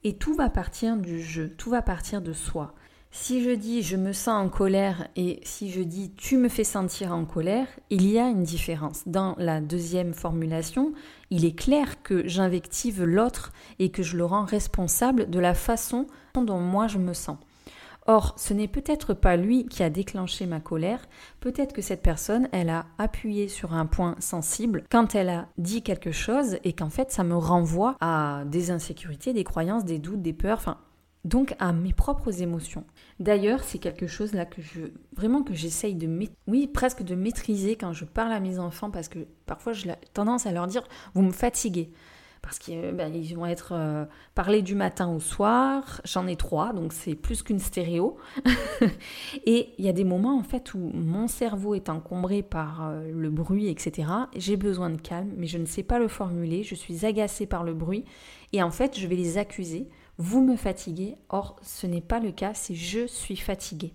et 0.03 0.13
tout 0.13 0.35
va 0.35 0.49
partir 0.49 0.97
du 0.97 1.21
je, 1.21 1.43
tout 1.43 1.69
va 1.69 1.81
partir 1.81 2.21
de 2.21 2.33
soi. 2.33 2.73
Si 3.11 3.43
je 3.43 3.49
dis 3.49 3.81
je 3.81 3.97
me 3.97 4.13
sens 4.13 4.45
en 4.45 4.49
colère 4.49 5.07
et 5.15 5.39
si 5.43 5.71
je 5.71 5.81
dis 5.81 6.11
tu 6.15 6.37
me 6.37 6.47
fais 6.47 6.63
sentir 6.63 7.11
en 7.11 7.25
colère, 7.25 7.67
il 7.89 8.07
y 8.07 8.19
a 8.19 8.29
une 8.29 8.43
différence. 8.43 9.01
Dans 9.07 9.35
la 9.39 9.61
deuxième 9.61 10.13
formulation, 10.13 10.93
il 11.31 11.43
est 11.43 11.57
clair 11.57 12.03
que 12.03 12.27
j'invective 12.27 13.03
l'autre 13.03 13.51
et 13.79 13.89
que 13.89 14.03
je 14.03 14.15
le 14.15 14.25
rends 14.25 14.45
responsable 14.45 15.29
de 15.29 15.39
la 15.39 15.55
façon 15.55 16.05
dont 16.35 16.59
moi 16.59 16.87
je 16.87 16.99
me 16.99 17.13
sens. 17.13 17.37
Or, 18.11 18.33
ce 18.37 18.55
n'est 18.55 18.67
peut-être 18.67 19.13
pas 19.13 19.37
lui 19.37 19.67
qui 19.67 19.83
a 19.83 19.91
déclenché 19.91 20.47
ma 20.47 20.59
colère, 20.59 21.07
peut-être 21.41 21.73
que 21.73 21.83
cette 21.83 22.01
personne, 22.01 22.49
elle 22.51 22.71
a 22.71 22.87
appuyé 22.97 23.47
sur 23.47 23.75
un 23.75 23.85
point 23.85 24.15
sensible 24.17 24.83
quand 24.89 25.13
elle 25.13 25.29
a 25.29 25.47
dit 25.59 25.83
quelque 25.83 26.11
chose 26.11 26.57
et 26.63 26.73
qu'en 26.73 26.89
fait 26.89 27.11
ça 27.11 27.23
me 27.23 27.35
renvoie 27.35 27.97
à 28.01 28.45
des 28.47 28.71
insécurités, 28.71 29.31
des 29.31 29.43
croyances, 29.43 29.85
des 29.85 29.99
doutes, 29.99 30.23
des 30.23 30.33
peurs, 30.33 30.57
enfin 30.57 30.79
donc 31.23 31.55
à 31.59 31.71
mes 31.71 31.93
propres 31.93 32.41
émotions. 32.41 32.83
D'ailleurs, 33.19 33.63
c'est 33.63 33.77
quelque 33.77 34.07
chose 34.07 34.33
là 34.33 34.47
que 34.47 34.63
je 34.63 34.81
vraiment 35.15 35.43
que 35.43 35.53
j'essaye 35.53 35.93
de 35.93 36.09
oui, 36.47 36.65
presque 36.65 37.03
de 37.03 37.13
maîtriser 37.13 37.75
quand 37.75 37.93
je 37.93 38.05
parle 38.05 38.31
à 38.31 38.39
mes 38.39 38.57
enfants 38.57 38.89
parce 38.89 39.07
que 39.07 39.19
parfois 39.45 39.73
j'ai 39.73 39.93
tendance 40.15 40.47
à 40.47 40.51
leur 40.51 40.65
dire 40.65 40.81
vous 41.13 41.21
me 41.21 41.31
fatiguez 41.31 41.91
parce 42.41 42.59
qu'ils 42.59 42.91
ben, 42.93 43.11
vont 43.35 43.45
être 43.45 43.73
euh, 43.73 44.05
parlés 44.35 44.61
du 44.61 44.75
matin 44.75 45.09
au 45.09 45.19
soir. 45.19 46.01
J'en 46.05 46.27
ai 46.27 46.35
trois, 46.35 46.73
donc 46.73 46.93
c'est 46.93 47.15
plus 47.15 47.43
qu'une 47.43 47.59
stéréo. 47.59 48.17
et 49.45 49.73
il 49.77 49.85
y 49.85 49.89
a 49.89 49.93
des 49.93 50.03
moments 50.03 50.37
en 50.37 50.43
fait 50.43 50.73
où 50.73 50.91
mon 50.93 51.27
cerveau 51.27 51.75
est 51.75 51.89
encombré 51.89 52.41
par 52.43 52.87
euh, 52.87 53.11
le 53.11 53.29
bruit, 53.29 53.67
etc. 53.69 54.09
J'ai 54.35 54.57
besoin 54.57 54.89
de 54.89 54.99
calme, 54.99 55.31
mais 55.37 55.47
je 55.47 55.57
ne 55.57 55.65
sais 55.65 55.83
pas 55.83 55.99
le 55.99 56.07
formuler. 56.07 56.63
Je 56.63 56.75
suis 56.75 57.05
agacée 57.05 57.45
par 57.45 57.63
le 57.63 57.73
bruit 57.73 58.05
et 58.53 58.63
en 58.63 58.71
fait 58.71 58.97
je 58.97 59.07
vais 59.07 59.15
les 59.15 59.37
accuser 59.37 59.89
vous 60.19 60.43
me 60.43 60.57
fatiguez. 60.57 61.15
Or, 61.29 61.55
ce 61.63 61.87
n'est 61.87 62.01
pas 62.01 62.19
le 62.19 62.31
cas, 62.31 62.53
c'est 62.53 62.75
je 62.75 63.07
suis 63.07 63.37
fatigué. 63.37 63.93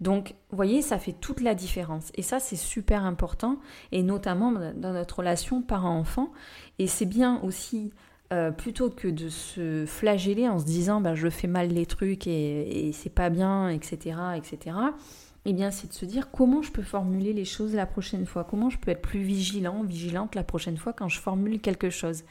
Donc, 0.00 0.34
vous 0.50 0.56
voyez, 0.56 0.82
ça 0.82 0.98
fait 0.98 1.12
toute 1.12 1.40
la 1.40 1.54
différence. 1.54 2.10
Et 2.14 2.22
ça, 2.22 2.38
c'est 2.38 2.56
super 2.56 3.04
important, 3.04 3.58
et 3.92 4.02
notamment 4.02 4.52
dans 4.52 4.92
notre 4.92 5.18
relation 5.18 5.62
parent-enfant. 5.62 6.32
Et 6.78 6.86
c'est 6.86 7.06
bien 7.06 7.40
aussi, 7.42 7.92
euh, 8.32 8.50
plutôt 8.50 8.90
que 8.90 9.08
de 9.08 9.28
se 9.28 9.86
flageller 9.86 10.48
en 10.48 10.58
se 10.58 10.64
disant, 10.64 11.00
bah, 11.00 11.14
je 11.14 11.30
fais 11.30 11.48
mal 11.48 11.68
les 11.68 11.86
trucs 11.86 12.26
et, 12.26 12.88
et 12.88 12.92
c'est 12.92 13.10
pas 13.10 13.30
bien, 13.30 13.70
etc., 13.70 14.16
etc., 14.36 14.76
eh 15.48 15.52
bien, 15.52 15.70
c'est 15.70 15.86
de 15.86 15.92
se 15.92 16.04
dire 16.04 16.32
comment 16.32 16.60
je 16.60 16.72
peux 16.72 16.82
formuler 16.82 17.32
les 17.32 17.44
choses 17.44 17.72
la 17.72 17.86
prochaine 17.86 18.26
fois, 18.26 18.42
comment 18.42 18.68
je 18.68 18.78
peux 18.78 18.90
être 18.90 19.00
plus 19.00 19.20
vigilant, 19.20 19.84
vigilante 19.84 20.34
la 20.34 20.42
prochaine 20.42 20.76
fois 20.76 20.92
quand 20.92 21.08
je 21.08 21.20
formule 21.20 21.60
quelque 21.60 21.88
chose. 21.88 22.24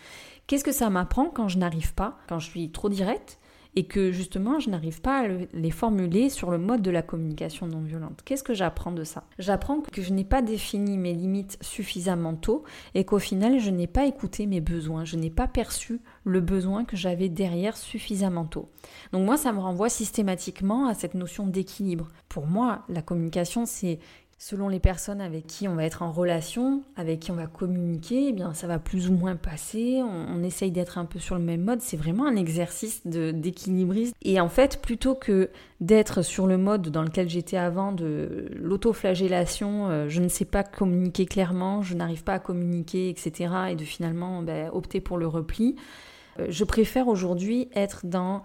Qu'est-ce 0.48 0.66
que 0.66 0.74
ça 0.74 0.90
m'apprend 0.90 1.28
quand 1.28 1.48
je 1.48 1.58
n'arrive 1.58 1.94
pas, 1.94 2.18
quand 2.28 2.40
je 2.40 2.50
suis 2.50 2.70
trop 2.72 2.90
directe 2.90 3.40
et 3.76 3.86
que 3.86 4.12
justement 4.12 4.60
je 4.60 4.70
n'arrive 4.70 5.02
pas 5.02 5.26
à 5.26 5.28
les 5.54 5.72
formuler 5.72 6.30
sur 6.30 6.52
le 6.52 6.58
mode 6.58 6.82
de 6.82 6.92
la 6.92 7.02
communication 7.02 7.68
non 7.68 7.82
violente. 7.82 8.22
Qu'est-ce 8.24 8.44
que 8.44 8.54
j'apprends 8.54 8.92
de 8.92 9.04
ça? 9.04 9.26
J'apprends 9.40 9.82
que 9.82 10.02
je 10.02 10.14
n'ai 10.14 10.24
pas 10.24 10.42
défini 10.42 10.98
mes 10.98 11.14
limites 11.14 11.58
suffisamment 11.62 12.36
tôt 12.36 12.64
et 12.94 13.04
qu'au 13.04 13.20
final 13.20 13.60
je 13.60 13.70
n'ai 13.70 13.88
pas 13.88 14.06
écouté 14.06 14.46
mes 14.46 14.62
besoins, 14.62 15.06
je 15.06 15.18
n'ai 15.18 15.30
pas 15.30 15.48
perçu 15.48 16.02
le 16.24 16.42
besoin 16.42 16.86
que 16.86 16.98
j'avais 16.98 17.30
derrière 17.30 17.78
suffisamment 17.78 18.46
tôt. 18.46 18.70
Donc 19.12 19.26
moi 19.26 19.38
ça 19.38 19.52
me 19.52 19.60
renvoie 19.60 19.90
systématiquement 19.90 20.88
à 20.88 20.94
cette 20.94 21.14
notion 21.14 21.48
d'équilibre. 21.48 22.08
Pour 22.30 22.48
moi, 22.48 22.84
la 22.90 23.02
communication 23.02 23.66
c'est 23.66 24.00
Selon 24.38 24.68
les 24.68 24.82
personnes 24.82 25.22
avec 25.22 25.48
qui 25.48 25.66
on 25.70 25.76
va 25.76 25.86
être 25.86 26.02
en 26.02 26.12
relation, 26.12 26.84
avec 26.98 27.22
qui 27.22 27.32
on 27.32 27.36
va 27.36 27.48
communiquer, 27.48 28.28
eh 28.28 28.34
bien 28.34 28.54
ça 28.54 28.68
va 28.68 28.80
plus 28.80 29.10
ou 29.10 29.14
moins 29.14 29.38
passer. 29.38 30.02
On, 30.04 30.44
essaye 30.44 30.72
d'être 30.72 30.98
un 30.98 31.06
peu 31.06 31.20
sur 31.20 31.36
le 31.36 31.42
même 31.42 31.62
mode. 31.62 31.82
C'est 31.82 31.96
vraiment 31.96 32.28
un 32.28 32.36
exercice 32.36 33.08
d'équilibriste. 33.08 34.14
Et 34.22 34.42
en 34.42 34.50
fait, 34.50 34.82
plutôt 34.82 35.16
que 35.16 35.50
d'être 35.80 36.22
sur 36.22 36.48
le 36.48 36.58
mode 36.58 36.90
dans 36.90 37.02
lequel 37.02 37.30
j'étais 37.30 37.56
avant 37.56 37.94
de 37.94 38.50
l'autoflagellation, 38.56 39.88
euh, 39.90 40.10
je 40.10 40.22
ne 40.22 40.28
sais 40.28 40.46
pas 40.46 40.64
communiquer 40.64 41.26
clairement, 41.26 41.82
je 41.82 41.96
n'arrive 41.96 42.24
pas 42.26 42.34
à 42.34 42.40
communiquer, 42.40 43.10
etc. 43.10 43.54
Et 43.72 43.76
de 43.76 43.86
finalement 43.86 44.42
ben, 44.42 44.70
opter 44.74 45.00
pour 45.00 45.18
le 45.18 45.28
repli. 45.28 45.78
Euh, 46.40 46.48
je 46.50 46.66
préfère 46.66 47.08
aujourd'hui 47.08 47.70
être 47.74 48.06
dans 48.06 48.44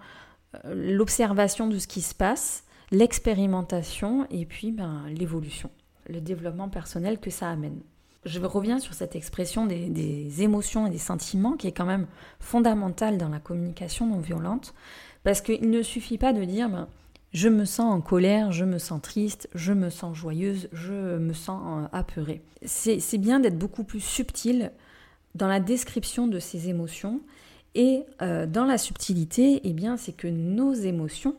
euh, 0.65 0.73
l'observation 0.73 1.67
de 1.67 1.77
ce 1.77 1.87
qui 1.87 2.01
se 2.01 2.15
passe, 2.15 2.63
l'expérimentation 2.91 4.25
et 4.31 4.45
puis 4.45 4.71
ben, 4.71 5.03
l'évolution 5.09 5.69
le 6.07 6.21
développement 6.21 6.69
personnel 6.69 7.19
que 7.19 7.29
ça 7.29 7.49
amène. 7.49 7.79
Je 8.23 8.39
reviens 8.39 8.79
sur 8.79 8.93
cette 8.93 9.15
expression 9.15 9.65
des, 9.65 10.43
émotions 10.43 10.85
et 10.85 10.91
des 10.91 10.99
sentiments 10.99 11.53
qui 11.53 11.67
est 11.67 11.71
quand 11.71 11.85
même 11.85 12.07
fondamentale 12.39 13.17
dans 13.17 13.29
la 13.29 13.39
communication 13.39 14.05
non 14.05 14.19
violente, 14.19 14.73
parce 15.23 15.41
qu'il 15.41 15.69
ne 15.69 15.81
suffit 15.81 16.19
pas 16.19 16.31
de 16.31 16.43
dire 16.43 16.69
ben, 16.69 16.87
je 17.33 17.49
me 17.49 17.65
sens 17.65 17.93
en 17.93 18.01
colère, 18.01 18.51
je 18.51 18.65
me 18.65 18.77
sens 18.77 19.01
triste, 19.01 19.49
je 19.55 19.73
me 19.73 19.89
sens 19.89 20.15
joyeuse, 20.15 20.69
je 20.71 21.17
me 21.17 21.33
sens 21.33 21.61
euh, 21.65 21.87
apeurée. 21.91 22.41
C'est 22.63 23.17
bien 23.17 23.39
d'être 23.39 23.57
beaucoup 23.57 23.83
plus 23.83 24.01
subtil 24.01 24.71
dans 25.33 25.47
la 25.47 25.59
description 25.59 26.27
de 26.27 26.39
ces 26.39 26.69
émotions 26.69 27.21
et 27.73 28.03
euh, 28.21 28.45
dans 28.45 28.65
la 28.65 28.77
subtilité, 28.77 29.61
eh 29.63 29.73
bien, 29.73 29.97
c'est 29.97 30.11
que 30.11 30.27
nos 30.27 30.73
émotions 30.73 31.35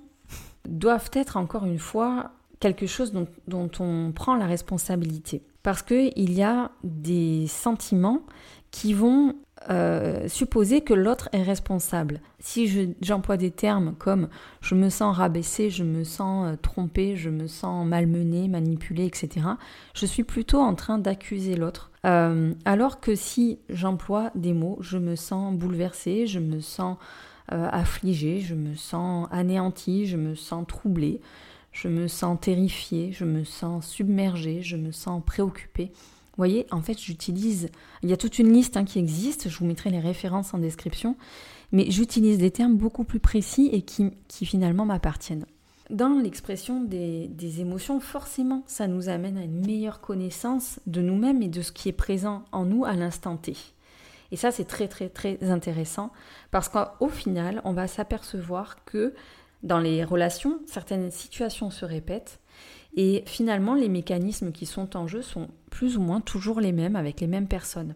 doivent 0.66 1.10
être 1.12 1.36
encore 1.36 1.66
une 1.66 1.78
fois 1.78 2.32
quelque 2.62 2.86
chose 2.86 3.12
dont, 3.12 3.70
on 3.80 4.12
prend 4.12 4.36
la 4.36 4.46
responsabilité. 4.46 5.42
Parce 5.64 5.82
qu'il 5.82 6.32
y 6.32 6.42
a 6.42 6.70
des 6.84 7.46
sentiments 7.48 8.22
qui 8.70 8.94
vont 8.94 9.34
euh, 9.68 10.28
supposer 10.28 10.80
que 10.80 10.94
l'autre 10.94 11.28
est 11.32 11.42
responsable. 11.42 12.20
Si 12.38 12.94
j'emploie 13.00 13.36
des 13.36 13.50
termes 13.50 13.94
comme 13.98 14.28
je 14.60 14.76
me 14.76 14.90
sens 14.90 15.16
rabaissé, 15.16 15.70
je 15.70 15.82
me 15.82 16.04
sens 16.04 16.46
euh, 16.46 16.56
trompé, 16.56 17.16
je 17.16 17.30
me 17.30 17.48
sens 17.48 17.84
malmené, 17.84 18.46
manipulé, 18.46 19.06
etc., 19.06 19.46
je 19.94 20.06
suis 20.06 20.24
plutôt 20.24 20.60
en 20.60 20.74
train 20.74 20.98
d'accuser 20.98 21.56
l'autre. 21.56 21.90
Euh, 22.06 22.54
alors 22.64 23.00
que 23.00 23.16
si 23.16 23.58
j'emploie 23.70 24.30
des 24.36 24.52
mots, 24.52 24.78
je 24.80 24.98
me 24.98 25.16
sens 25.16 25.52
bouleversé, 25.54 26.28
je 26.28 26.38
me 26.38 26.60
sens 26.60 26.96
affligé, 27.48 28.40
je 28.40 28.54
me 28.54 28.74
sens 28.74 29.28
anéanti, 29.30 30.06
je 30.06 30.16
me 30.16 30.34
sens 30.34 30.64
troublé, 30.66 31.20
je 31.72 31.88
me 31.88 32.06
sens 32.06 32.38
terrifiée, 32.40 33.12
je 33.12 33.24
me 33.24 33.44
sens 33.44 33.86
submergée, 33.86 34.62
je 34.62 34.76
me 34.76 34.92
sens 34.92 35.22
préoccupée. 35.24 35.90
Vous 36.32 36.38
voyez, 36.38 36.66
en 36.70 36.80
fait, 36.80 36.98
j'utilise, 36.98 37.68
il 38.02 38.10
y 38.10 38.12
a 38.12 38.16
toute 38.16 38.38
une 38.38 38.52
liste 38.52 38.76
hein, 38.76 38.84
qui 38.84 38.98
existe, 38.98 39.48
je 39.48 39.58
vous 39.58 39.66
mettrai 39.66 39.90
les 39.90 40.00
références 40.00 40.54
en 40.54 40.58
description, 40.58 41.16
mais 41.72 41.90
j'utilise 41.90 42.38
des 42.38 42.50
termes 42.50 42.76
beaucoup 42.76 43.04
plus 43.04 43.20
précis 43.20 43.68
et 43.72 43.82
qui, 43.82 44.12
finalement 44.28 44.86
m'appartiennent. 44.86 45.46
Dans 45.90 46.18
l'expression 46.18 46.80
des, 46.82 47.28
des, 47.28 47.60
émotions, 47.60 48.00
forcément, 48.00 48.62
ça 48.66 48.86
nous 48.86 49.08
amène 49.08 49.36
à 49.36 49.42
une 49.42 49.66
meilleure 49.66 50.00
connaissance 50.00 50.80
de 50.86 51.02
nous-mêmes 51.02 51.42
et 51.42 51.48
de 51.48 51.60
ce 51.60 51.72
qui 51.72 51.88
est 51.88 51.92
présent 51.92 52.44
en 52.52 52.64
nous 52.64 52.84
à 52.84 52.94
l'instant 52.94 53.36
T. 53.36 53.54
Et 54.30 54.36
ça, 54.36 54.50
c'est 54.50 54.64
très, 54.64 54.88
très, 54.88 55.10
très 55.10 55.38
intéressant 55.42 56.10
parce 56.50 56.70
qu'au 56.70 57.08
final, 57.08 57.60
on 57.64 57.74
va 57.74 57.86
s'apercevoir 57.86 58.84
que 58.86 59.12
dans 59.62 59.78
les 59.78 60.04
relations, 60.04 60.60
certaines 60.66 61.10
situations 61.10 61.70
se 61.70 61.84
répètent 61.84 62.40
et 62.94 63.22
finalement 63.26 63.74
les 63.74 63.88
mécanismes 63.88 64.52
qui 64.52 64.66
sont 64.66 64.96
en 64.96 65.06
jeu 65.06 65.22
sont 65.22 65.48
plus 65.70 65.96
ou 65.96 66.02
moins 66.02 66.20
toujours 66.20 66.60
les 66.60 66.72
mêmes 66.72 66.96
avec 66.96 67.20
les 67.20 67.26
mêmes 67.26 67.48
personnes. 67.48 67.94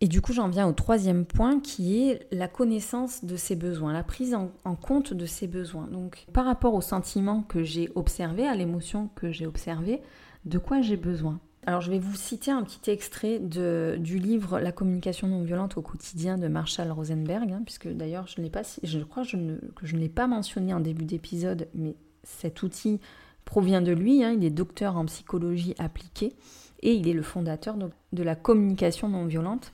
Et 0.00 0.08
du 0.08 0.20
coup 0.20 0.32
j'en 0.32 0.48
viens 0.48 0.68
au 0.68 0.72
troisième 0.72 1.24
point 1.24 1.60
qui 1.60 2.02
est 2.02 2.26
la 2.30 2.48
connaissance 2.48 3.24
de 3.24 3.36
ses 3.36 3.56
besoins, 3.56 3.92
la 3.92 4.02
prise 4.02 4.34
en, 4.34 4.76
compte 4.76 5.14
de 5.14 5.26
ses 5.26 5.46
besoins. 5.46 5.86
Donc 5.86 6.26
par 6.32 6.44
rapport 6.44 6.74
au 6.74 6.82
sentiment 6.82 7.42
que 7.42 7.62
j'ai 7.62 7.90
observé, 7.94 8.46
à 8.46 8.54
l'émotion 8.54 9.08
que 9.14 9.30
j'ai 9.30 9.46
observée, 9.46 10.02
de 10.44 10.58
quoi 10.58 10.82
j'ai 10.82 10.98
besoin? 10.98 11.40
Alors 11.66 11.80
je 11.80 11.90
vais 11.90 11.98
vous 11.98 12.14
citer 12.14 12.50
un 12.50 12.62
petit 12.62 12.90
extrait 12.90 13.38
du 13.38 14.18
livre 14.18 14.60
La 14.60 14.72
communication 14.72 15.28
non 15.28 15.42
violente 15.42 15.76
au 15.76 15.82
quotidien 15.82 16.36
de 16.36 16.48
Marshall 16.48 16.90
Rosenberg, 16.90 17.50
hein, 17.50 17.62
puisque 17.64 17.88
d'ailleurs 17.88 18.26
je, 18.26 18.40
pas, 18.48 18.62
je 18.82 18.98
crois 19.00 19.22
que 19.24 19.86
je 19.86 19.94
ne 19.94 20.00
l'ai 20.00 20.08
pas 20.08 20.26
mentionné 20.26 20.74
en 20.74 20.80
début 20.80 21.04
d'épisode, 21.04 21.68
mais 21.74 21.96
cet 22.22 22.62
outil 22.62 23.00
provient 23.44 23.82
de 23.82 23.92
lui, 23.92 24.22
hein, 24.24 24.32
il 24.36 24.44
est 24.44 24.50
docteur 24.50 24.96
en 24.96 25.06
psychologie 25.06 25.74
appliquée 25.78 26.34
et 26.82 26.94
il 26.94 27.08
est 27.08 27.14
le 27.14 27.22
fondateur 27.22 27.76
de 27.76 28.22
la 28.22 28.34
communication 28.34 29.08
non 29.08 29.24
violente. 29.24 29.72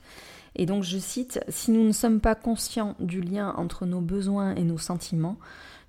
Et 0.55 0.65
donc 0.65 0.83
je 0.83 0.97
cite, 0.97 1.43
Si 1.49 1.71
nous 1.71 1.83
ne 1.83 1.91
sommes 1.91 2.19
pas 2.19 2.35
conscients 2.35 2.95
du 2.99 3.21
lien 3.21 3.53
entre 3.57 3.85
nos 3.85 4.01
besoins 4.01 4.55
et 4.55 4.63
nos 4.63 4.77
sentiments, 4.77 5.37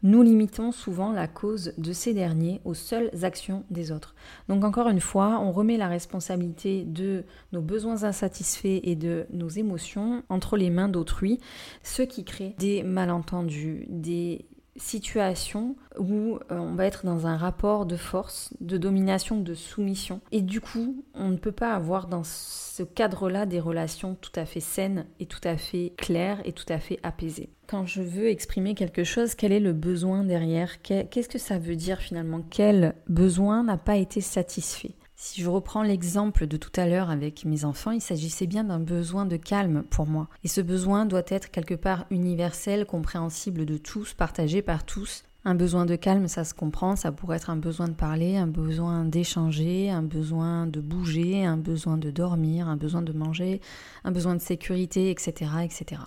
nous 0.03 0.23
limitons 0.23 0.73
souvent 0.73 1.13
la 1.13 1.29
cause 1.29 1.73
de 1.79 1.93
ces 1.93 2.15
derniers 2.15 2.61
aux 2.65 2.75
seules 2.75 3.11
actions 3.23 3.65
des 3.71 3.93
autres. 3.93 4.15
Donc 4.49 4.65
encore 4.65 4.89
une 4.89 5.01
fois, 5.01 5.39
on 5.41 5.53
remet 5.53 5.77
la 5.77 5.89
responsabilité 5.89 6.85
de 6.85 7.25
nos 7.53 7.61
besoins 7.61 8.05
insatisfaits 8.05 8.81
et 8.83 8.97
de 8.97 9.27
nos 9.33 9.49
émotions 9.49 10.23
entre 10.29 10.57
les 10.57 10.71
mains 10.71 10.89
d'autrui, 10.89 11.39
ce 11.83 12.03
qui 12.03 12.25
crée 12.25 12.55
des 12.59 12.83
malentendus, 12.83 13.87
des 13.89 14.47
situation 14.77 15.77
où 15.99 16.39
euh, 16.51 16.59
on 16.59 16.75
va 16.75 16.87
être 16.87 17.05
dans 17.05 17.27
un 17.27 17.37
rapport 17.37 17.87
de 17.87 17.97
force, 17.97 18.55
de 18.61 18.79
domination, 18.79 19.41
de 19.41 19.55
soumission. 19.55 20.21
Et 20.33 20.41
du 20.41 20.61
coup, 20.61 21.05
on 21.15 21.29
ne 21.29 21.37
peut 21.37 21.53
pas 21.53 21.75
avoir 21.75 22.07
dans 22.07 22.25
ce 22.25 22.83
cadre-là 22.83 23.47
des 23.47 23.61
relations 23.61 24.17
tout 24.21 24.33
à 24.35 24.47
fait 24.47 24.61
saines 24.61 25.07
et 25.21 25.27
tout 25.27 25.41
à 25.45 25.57
fait 25.57 25.93
claires 25.97 26.41
et 26.45 26.53
tout 26.53 26.71
à 26.71 26.79
fait 26.79 26.99
apaisées. 27.03 27.51
Quand 27.67 27.87
je 27.87 28.03
veux 28.03 28.29
exprimer 28.29 28.75
quelque 28.75 29.05
chose, 29.05 29.35
quel 29.35 29.53
est 29.53 29.61
le 29.61 29.73
besoin 29.73 30.25
derrière? 30.25 30.83
Qu'est-ce 30.83 31.29
que 31.29 31.39
ça 31.39 31.59
veut 31.59 31.77
dire 31.77 32.01
finalement? 32.01 32.43
Quel 32.51 32.95
besoin 33.09 33.65
n'a 33.65 33.79
pas 33.79 33.97
été 33.97 34.21
satisfait? 34.21 34.95
Si 35.23 35.41
je 35.41 35.49
reprends 35.49 35.85
l'exemple 35.85 36.49
de 36.49 36.57
tout 36.57 36.73
à 36.75 36.89
l'heure 36.89 37.09
avec 37.09 37.45
mes 37.45 37.65
enfants, 37.65 37.93
il 37.93 38.01
s'agissait 38.01 38.49
bien 38.49 38.65
d'un 38.65 38.81
besoin 38.81 39.25
de 39.25 39.37
calme 39.37 39.85
pour 39.89 40.09
moi. 40.09 40.27
Et 40.43 40.49
ce 40.49 40.61
besoin 40.61 41.07
doit 41.07 41.23
être 41.29 41.53
quelque 41.53 41.77
part 41.77 42.07
universel, 42.11 42.87
compréhensible 42.87 43.65
de 43.65 43.77
tous, 43.77 44.15
partagé 44.15 44.63
par 44.63 44.83
tous. 44.83 45.23
Un 45.45 45.55
besoin 45.55 45.87
de 45.87 45.95
calme, 45.95 46.27
ça 46.27 46.43
se 46.43 46.55
comprend, 46.55 46.97
ça 46.97 47.13
pourrait 47.13 47.37
être 47.37 47.51
un 47.51 47.57
besoin 47.57 47.87
de 47.87 47.95
parler, 47.95 48.37
un 48.37 48.49
besoin 48.49 49.05
d'échanger, 49.05 49.91
un 49.91 50.03
besoin 50.03 50.67
de 50.67 50.81
bouger, 50.81 51.45
un 51.45 51.57
besoin 51.57 51.99
de 51.99 52.11
dormir, 52.11 52.67
un 52.67 52.77
besoin 52.77 53.03
de 53.03 53.13
manger, 53.13 53.61
un 54.03 54.11
besoin 54.11 54.35
de 54.35 54.41
sécurité, 54.41 55.13
etc. 55.13 55.53
etc. 55.63 56.03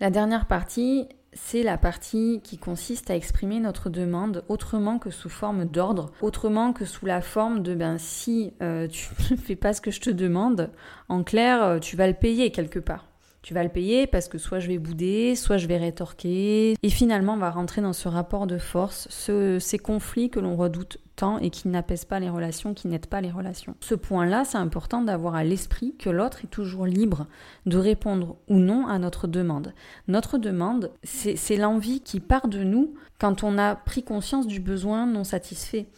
La 0.00 0.10
dernière 0.10 0.46
partie, 0.46 1.06
c'est 1.34 1.62
la 1.62 1.76
partie 1.76 2.40
qui 2.42 2.58
consiste 2.58 3.10
à 3.10 3.16
exprimer 3.16 3.60
notre 3.60 3.90
demande 3.90 4.44
autrement 4.48 4.98
que 4.98 5.10
sous 5.10 5.28
forme 5.28 5.64
d'ordre, 5.64 6.12
autrement 6.22 6.72
que 6.72 6.84
sous 6.84 7.06
la 7.06 7.20
forme 7.20 7.62
de 7.62 7.74
ben 7.74 7.98
si 7.98 8.52
euh, 8.62 8.88
tu 8.88 9.08
ne 9.30 9.36
fais 9.36 9.56
pas 9.56 9.72
ce 9.72 9.80
que 9.80 9.90
je 9.90 10.00
te 10.00 10.10
demande, 10.10 10.70
en 11.08 11.22
clair, 11.22 11.62
euh, 11.62 11.78
tu 11.78 11.96
vas 11.96 12.06
le 12.06 12.14
payer 12.14 12.50
quelque 12.50 12.78
part. 12.78 13.06
Tu 13.44 13.52
vas 13.52 13.62
le 13.62 13.68
payer 13.68 14.06
parce 14.06 14.28
que 14.28 14.38
soit 14.38 14.58
je 14.58 14.68
vais 14.68 14.78
bouder, 14.78 15.36
soit 15.36 15.58
je 15.58 15.66
vais 15.66 15.76
rétorquer. 15.76 16.76
Et 16.82 16.88
finalement, 16.88 17.34
on 17.34 17.36
va 17.36 17.50
rentrer 17.50 17.82
dans 17.82 17.92
ce 17.92 18.08
rapport 18.08 18.46
de 18.46 18.56
force, 18.56 19.06
ces 19.10 19.78
conflits 19.78 20.30
que 20.30 20.40
l'on 20.40 20.56
redoute 20.56 20.96
tant 21.14 21.38
et 21.38 21.50
qui 21.50 21.68
n'apaisent 21.68 22.06
pas 22.06 22.20
les 22.20 22.30
relations, 22.30 22.72
qui 22.72 22.88
n'aident 22.88 23.04
pas 23.04 23.20
les 23.20 23.30
relations. 23.30 23.76
Ce 23.80 23.94
point-là, 23.94 24.46
c'est 24.46 24.56
important 24.56 25.02
d'avoir 25.02 25.34
à 25.34 25.44
l'esprit 25.44 25.94
que 25.98 26.08
l'autre 26.08 26.38
est 26.42 26.48
toujours 26.48 26.86
libre 26.86 27.26
de 27.66 27.76
répondre 27.76 28.36
ou 28.48 28.56
non 28.56 28.86
à 28.86 28.98
notre 28.98 29.26
demande. 29.26 29.74
Notre 30.08 30.38
demande, 30.38 30.90
c'est 31.02 31.56
l'envie 31.58 32.00
qui 32.00 32.20
part 32.20 32.48
de 32.48 32.64
nous 32.64 32.94
quand 33.18 33.44
on 33.44 33.58
a 33.58 33.74
pris 33.74 34.04
conscience 34.04 34.46
du 34.46 34.58
besoin 34.58 35.04
non 35.04 35.22
satisfait 35.22 35.88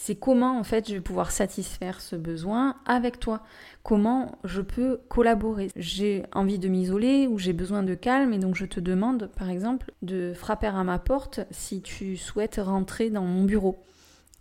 c'est 0.00 0.14
comment 0.14 0.56
en 0.56 0.62
fait 0.62 0.88
je 0.88 0.94
vais 0.94 1.00
pouvoir 1.00 1.32
satisfaire 1.32 2.00
ce 2.00 2.14
besoin 2.14 2.76
avec 2.86 3.18
toi. 3.18 3.42
Comment 3.82 4.38
je 4.44 4.62
peux 4.62 5.00
collaborer. 5.08 5.70
J'ai 5.74 6.22
envie 6.32 6.60
de 6.60 6.68
m'isoler 6.68 7.26
ou 7.26 7.36
j'ai 7.36 7.52
besoin 7.52 7.82
de 7.82 7.94
calme 7.94 8.32
et 8.32 8.38
donc 8.38 8.54
je 8.54 8.64
te 8.64 8.78
demande 8.78 9.28
par 9.36 9.50
exemple 9.50 9.90
de 10.02 10.32
frapper 10.34 10.68
à 10.68 10.84
ma 10.84 11.00
porte 11.00 11.40
si 11.50 11.82
tu 11.82 12.16
souhaites 12.16 12.60
rentrer 12.64 13.10
dans 13.10 13.24
mon 13.24 13.42
bureau. 13.42 13.82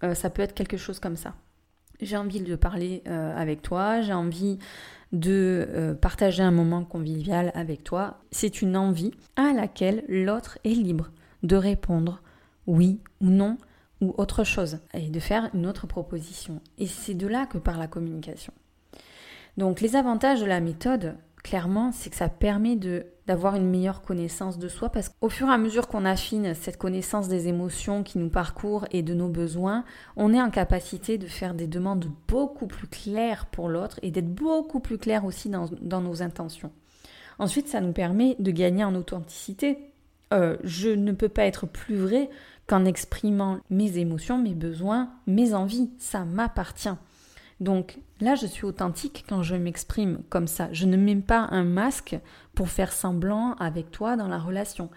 Euh, 0.03 0.13
ça 0.13 0.29
peut 0.29 0.43
être 0.43 0.53
quelque 0.53 0.77
chose 0.77 0.99
comme 0.99 1.15
ça. 1.15 1.33
J'ai 2.01 2.17
envie 2.17 2.41
de 2.41 2.55
parler 2.55 3.01
euh, 3.07 3.35
avec 3.35 3.63
toi, 3.63 4.01
j'ai 4.01 4.13
envie 4.13 4.59
de 5.11 5.67
euh, 5.69 5.95
partager 5.95 6.43
un 6.43 6.51
moment 6.51 6.83
convivial 6.83 7.51
avec 7.55 7.83
toi. 7.83 8.19
C'est 8.29 8.61
une 8.61 8.77
envie 8.77 9.11
à 9.35 9.53
laquelle 9.53 10.03
l'autre 10.07 10.59
est 10.63 10.75
libre 10.75 11.09
de 11.41 11.55
répondre 11.55 12.21
oui 12.67 12.99
ou 13.21 13.29
non 13.31 13.57
ou 14.01 14.13
autre 14.17 14.43
chose, 14.43 14.79
et 14.93 15.09
de 15.09 15.19
faire 15.19 15.49
une 15.53 15.65
autre 15.65 15.87
proposition. 15.87 16.61
Et 16.77 16.87
c'est 16.87 17.13
de 17.13 17.27
là 17.27 17.45
que 17.45 17.57
part 17.57 17.77
la 17.77 17.87
communication. 17.87 18.53
Donc 19.57 19.81
les 19.81 19.95
avantages 19.95 20.39
de 20.39 20.45
la 20.45 20.59
méthode, 20.59 21.15
clairement, 21.43 21.91
c'est 21.91 22.09
que 22.09 22.15
ça 22.15 22.29
permet 22.29 22.75
de 22.75 23.07
d'avoir 23.27 23.55
une 23.55 23.69
meilleure 23.69 24.01
connaissance 24.01 24.57
de 24.57 24.69
soi 24.69 24.89
parce 24.89 25.09
qu'au 25.09 25.27
fur 25.27 25.49
et 25.49 25.51
à 25.51 25.57
mesure 25.57 25.89
qu'on 25.89 26.05
affine 26.05 26.53
cette 26.53 26.77
connaissance 26.77 27.27
des 27.27 27.49
émotions 27.49 28.01
qui 28.01 28.19
nous 28.19 28.29
parcourent 28.29 28.85
et 28.91 29.03
de 29.03 29.13
nos 29.13 29.27
besoins, 29.27 29.83
on 30.15 30.33
est 30.33 30.41
en 30.41 30.49
capacité 30.49 31.17
de 31.17 31.27
faire 31.27 31.53
des 31.53 31.67
demandes 31.67 32.09
beaucoup 32.29 32.67
plus 32.67 32.87
claires 32.87 33.45
pour 33.47 33.67
l'autre 33.67 33.99
et 34.01 34.11
d'être 34.11 34.33
beaucoup 34.33 34.79
plus 34.79 34.97
clair 34.97 35.25
aussi 35.25 35.49
dans, 35.49 35.65
dans, 35.81 35.99
nos 35.99 36.23
intentions. 36.23 36.71
Ensuite, 37.37 37.67
ça 37.67 37.81
nous 37.81 37.91
permet 37.91 38.37
de 38.39 38.51
gagner 38.51 38.85
en 38.85 38.95
authenticité. 38.95 39.77
Euh, 40.33 40.55
je 40.63 40.89
ne 40.89 41.11
peux 41.11 41.29
pas 41.29 41.45
être 41.45 41.67
plus 41.67 41.97
vrai 41.97 42.29
qu'en 42.67 42.85
exprimant 42.85 43.59
mes 43.69 43.97
émotions, 43.97 44.37
mes 44.37 44.53
besoins, 44.53 45.09
mes 45.25 45.53
envies. 45.53 45.89
Ça 45.97 46.25
m'appartient. 46.25 46.89
Donc 47.59 47.99
là, 48.21 48.35
je 48.35 48.45
suis 48.45 48.65
authentique 48.65 49.25
quand 49.27 49.41
je 49.41 49.55
m'exprime 49.55 50.19
comme 50.29 50.47
ça. 50.47 50.69
Je 50.71 50.85
ne 50.85 50.97
mets 50.97 51.15
pas 51.15 51.47
un 51.51 51.63
masque 51.63 52.17
pour 52.53 52.69
faire 52.69 52.91
semblant 52.91 53.53
avec 53.53 53.89
toi 53.89 54.15
dans 54.15 54.27
la 54.27 54.37
relation. 54.37 54.89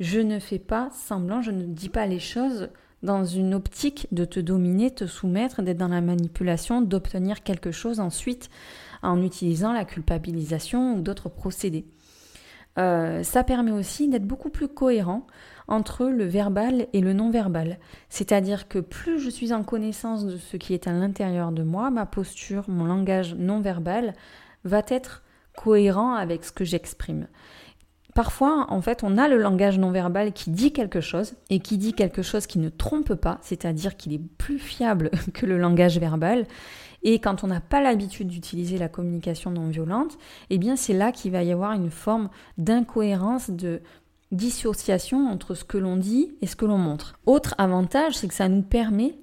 Je 0.00 0.18
ne 0.18 0.38
fais 0.38 0.58
pas 0.58 0.90
semblant, 0.92 1.42
je 1.42 1.50
ne 1.50 1.64
dis 1.64 1.90
pas 1.90 2.06
les 2.06 2.18
choses 2.18 2.70
dans 3.02 3.24
une 3.24 3.54
optique 3.54 4.08
de 4.12 4.24
te 4.24 4.40
dominer, 4.40 4.90
te 4.90 5.06
soumettre, 5.06 5.62
d'être 5.62 5.78
dans 5.78 5.88
la 5.88 6.00
manipulation, 6.00 6.82
d'obtenir 6.82 7.42
quelque 7.42 7.70
chose 7.70 8.00
ensuite 8.00 8.50
en 9.02 9.22
utilisant 9.22 9.72
la 9.72 9.84
culpabilisation 9.84 10.96
ou 10.96 11.00
d'autres 11.00 11.28
procédés. 11.28 11.86
Euh, 12.78 13.22
ça 13.22 13.42
permet 13.42 13.72
aussi 13.72 14.08
d'être 14.08 14.26
beaucoup 14.26 14.50
plus 14.50 14.68
cohérent 14.68 15.26
entre 15.68 16.06
le 16.06 16.24
verbal 16.24 16.86
et 16.92 17.00
le 17.00 17.12
non-verbal. 17.12 17.78
C'est-à-dire 18.08 18.68
que 18.68 18.78
plus 18.78 19.20
je 19.20 19.30
suis 19.30 19.52
en 19.52 19.62
connaissance 19.62 20.24
de 20.24 20.36
ce 20.36 20.56
qui 20.56 20.74
est 20.74 20.86
à 20.86 20.92
l'intérieur 20.92 21.52
de 21.52 21.62
moi, 21.62 21.90
ma 21.90 22.06
posture, 22.06 22.64
mon 22.68 22.84
langage 22.84 23.34
non-verbal 23.34 24.14
va 24.64 24.82
être 24.88 25.22
cohérent 25.56 26.14
avec 26.14 26.44
ce 26.44 26.52
que 26.52 26.64
j'exprime. 26.64 27.26
Parfois, 28.14 28.66
en 28.70 28.80
fait, 28.82 29.04
on 29.04 29.18
a 29.18 29.28
le 29.28 29.38
langage 29.38 29.78
non-verbal 29.78 30.32
qui 30.32 30.50
dit 30.50 30.72
quelque 30.72 31.00
chose 31.00 31.34
et 31.48 31.60
qui 31.60 31.78
dit 31.78 31.92
quelque 31.92 32.22
chose 32.22 32.46
qui 32.46 32.58
ne 32.58 32.68
trompe 32.68 33.14
pas, 33.14 33.38
c'est-à-dire 33.42 33.96
qu'il 33.96 34.12
est 34.12 34.22
plus 34.38 34.58
fiable 34.58 35.10
que 35.34 35.46
le 35.46 35.58
langage 35.58 35.98
verbal. 35.98 36.46
Et 37.02 37.18
quand 37.18 37.44
on 37.44 37.48
n'a 37.48 37.60
pas 37.60 37.80
l'habitude 37.80 38.28
d'utiliser 38.28 38.78
la 38.78 38.88
communication 38.88 39.50
non 39.50 39.68
violente, 39.68 40.18
eh 40.50 40.58
bien 40.58 40.76
c'est 40.76 40.92
là 40.92 41.12
qu'il 41.12 41.32
va 41.32 41.42
y 41.42 41.52
avoir 41.52 41.72
une 41.72 41.90
forme 41.90 42.28
d'incohérence, 42.58 43.50
de 43.50 43.80
dissociation 44.32 45.28
entre 45.28 45.54
ce 45.54 45.64
que 45.64 45.78
l'on 45.78 45.96
dit 45.96 46.34
et 46.40 46.46
ce 46.46 46.56
que 46.56 46.66
l'on 46.66 46.78
montre. 46.78 47.18
Autre 47.26 47.54
avantage, 47.58 48.16
c'est 48.16 48.28
que 48.28 48.34
ça 48.34 48.48
nous 48.48 48.62
permet 48.62 49.14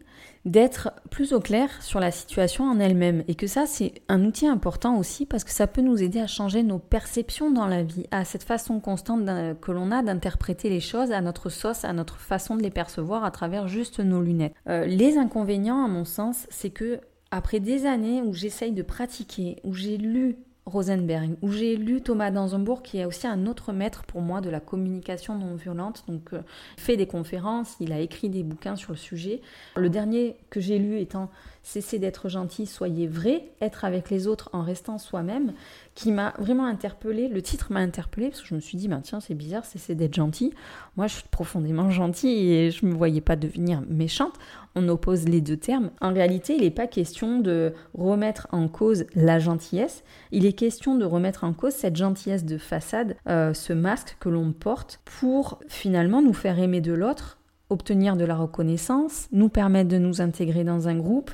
d'être 0.48 0.92
plus 1.12 1.34
au 1.34 1.42
clair 1.42 1.70
sur 1.82 2.00
la 2.00 2.10
situation 2.10 2.64
en 2.64 2.80
elle-même 2.80 3.24
et 3.28 3.36
que 3.36 3.48
ça 3.48 3.66
c'est 3.66 3.96
un 4.08 4.24
outil 4.24 4.48
important 4.48 4.98
aussi 4.98 5.26
parce 5.26 5.44
que 5.44 5.52
ça 5.52 5.68
peut 5.68 5.82
nous 5.82 6.02
aider 6.02 6.22
à 6.22 6.28
changer 6.28 6.64
nos 6.64 6.80
perceptions 6.80 7.52
dans 7.52 7.68
la 7.68 7.84
vie, 7.84 8.06
à 8.12 8.24
cette 8.24 8.44
façon 8.44 8.80
constante 8.80 9.26
que 9.60 9.72
l'on 9.72 9.92
a 9.92 10.04
d'interpréter 10.04 10.70
les 10.70 10.80
choses 10.80 11.12
à 11.12 11.20
notre 11.20 11.50
sauce, 11.50 11.84
à 11.84 11.92
notre 11.92 12.18
façon 12.18 12.56
de 12.56 12.64
les 12.64 12.70
percevoir 12.70 13.26
à 13.26 13.32
travers 13.32 13.68
juste 13.68 14.00
nos 14.00 14.22
lunettes. 14.22 14.54
Euh, 14.70 14.86
les 14.86 15.18
inconvénients 15.18 15.84
à 15.84 15.90
mon 15.90 16.06
sens, 16.06 16.48
c'est 16.50 16.70
que 16.70 17.02
après 17.32 17.60
des 17.60 17.86
années 17.86 18.22
où 18.22 18.34
j'essaye 18.34 18.72
de 18.72 18.84
pratiquer, 18.84 19.58
où 19.64 19.74
j'ai 19.74 19.98
lu 19.98 20.38
Rosenberg, 20.68 21.38
où 21.42 21.52
j'ai 21.52 21.78
lu 21.78 22.02
Thomas 22.02 22.30
Danzenbourg, 22.30 22.84
qui 22.84 22.98
est 22.98 23.06
aussi 23.06 23.26
un 23.26 23.46
autre 23.46 23.72
maître 23.72 24.04
pour 24.04 24.22
moi 24.22 24.42
de 24.42 24.50
la 24.50 24.60
communication 24.60 25.38
non 25.38 25.56
violente. 25.56 26.04
Donc, 26.08 26.34
euh, 26.34 26.42
fait 26.78 26.98
des 26.98 27.08
conférences, 27.08 27.76
il 27.80 27.94
a 27.94 28.00
écrit 28.00 28.30
des 28.30 28.44
bouquins 28.44 28.76
sur 28.76 28.92
le 28.92 28.98
sujet. 28.98 29.42
Le 29.78 29.90
dernier 29.90 30.36
que 30.50 30.60
j'ai 30.60 30.78
lu 30.78 31.00
étant 31.00 31.30
Cessez 31.70 32.00
d'être 32.00 32.30
gentil, 32.30 32.66
soyez 32.66 33.08
vrai, 33.08 33.52
être 33.60 33.84
avec 33.84 34.10
les 34.10 34.26
autres 34.26 34.50
en 34.54 34.62
restant 34.62 34.98
soi-même, 34.98 35.52
qui 35.96 36.14
m'a 36.14 36.34
vraiment 36.40 36.66
interpellée. 36.66 37.28
Le 37.28 37.42
titre 37.42 37.74
m'a 37.74 37.82
interpellée 37.82 38.30
parce 38.30 38.42
que 38.42 38.48
je 38.48 38.56
me 38.56 38.62
suis 38.62 38.78
dit, 38.78 38.88
ben 38.88 39.02
tiens, 39.02 39.20
c'est 39.20 39.34
bizarre, 39.34 39.66
cessez 39.66 39.94
d'être 39.94 40.14
gentil. 40.14 40.54
Moi, 40.96 41.08
je 41.08 41.16
suis 41.16 41.28
profondément 41.30 41.90
gentille 41.90 42.54
et 42.54 42.72
je 42.72 42.86
ne 42.86 42.92
me 42.92 42.96
voyais 42.96 43.20
pas 43.20 43.36
devenir 43.36 43.82
méchante. 43.90 44.36
On 44.76 44.88
oppose 44.88 45.28
les 45.28 45.42
deux 45.42 45.58
termes. 45.58 45.92
En 46.00 46.14
réalité, 46.14 46.56
il 46.56 46.62
n'est 46.62 46.72
pas 46.72 46.88
question 46.88 47.40
de 47.40 47.74
remettre 47.94 48.48
en 48.54 48.70
cause 48.70 49.04
la 49.14 49.38
gentillesse, 49.38 50.06
il 50.32 50.46
est 50.46 50.54
question 50.54 50.96
de 50.96 51.04
remettre 51.04 51.44
en 51.44 51.52
cause 51.52 51.74
cette 51.74 51.98
gentillesse 51.98 52.46
de 52.46 52.58
façade, 52.58 53.18
euh, 53.28 53.54
ce 53.54 53.74
masque 53.74 54.16
que 54.22 54.30
l'on 54.30 54.54
porte 54.54 55.02
pour 55.04 55.60
finalement 55.68 56.22
nous 56.22 56.32
faire 56.32 56.60
aimer 56.60 56.80
de 56.80 56.94
l'autre 56.94 57.38
obtenir 57.70 58.16
de 58.16 58.26
la 58.26 58.36
reconnaissance, 58.36 59.28
nous 59.32 59.50
permettre 59.50 59.90
de 59.90 59.98
nous 59.98 60.22
intégrer 60.22 60.64
dans 60.64 60.88
un 60.88 60.96
groupe, 60.96 61.32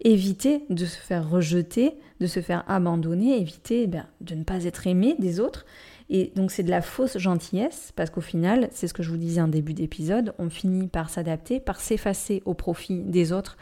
éviter 0.00 0.64
de 0.68 0.84
se 0.84 0.98
faire 0.98 1.28
rejeter, 1.28 1.94
de 2.20 2.26
se 2.26 2.40
faire 2.40 2.64
abandonner, 2.68 3.40
éviter 3.40 3.82
eh 3.84 4.24
de 4.24 4.34
ne 4.34 4.44
pas 4.44 4.64
être 4.64 4.86
aimé 4.86 5.16
des 5.18 5.40
autres. 5.40 5.64
Et 6.08 6.32
donc 6.36 6.50
c'est 6.50 6.62
de 6.62 6.70
la 6.70 6.82
fausse 6.82 7.18
gentillesse, 7.18 7.92
parce 7.96 8.10
qu'au 8.10 8.20
final, 8.20 8.68
c'est 8.72 8.86
ce 8.86 8.94
que 8.94 9.02
je 9.02 9.10
vous 9.10 9.16
disais 9.16 9.40
en 9.40 9.48
début 9.48 9.74
d'épisode, 9.74 10.34
on 10.38 10.50
finit 10.50 10.86
par 10.86 11.10
s'adapter, 11.10 11.58
par 11.58 11.80
s'effacer 11.80 12.42
au 12.44 12.54
profit 12.54 13.02
des 13.02 13.32
autres 13.32 13.56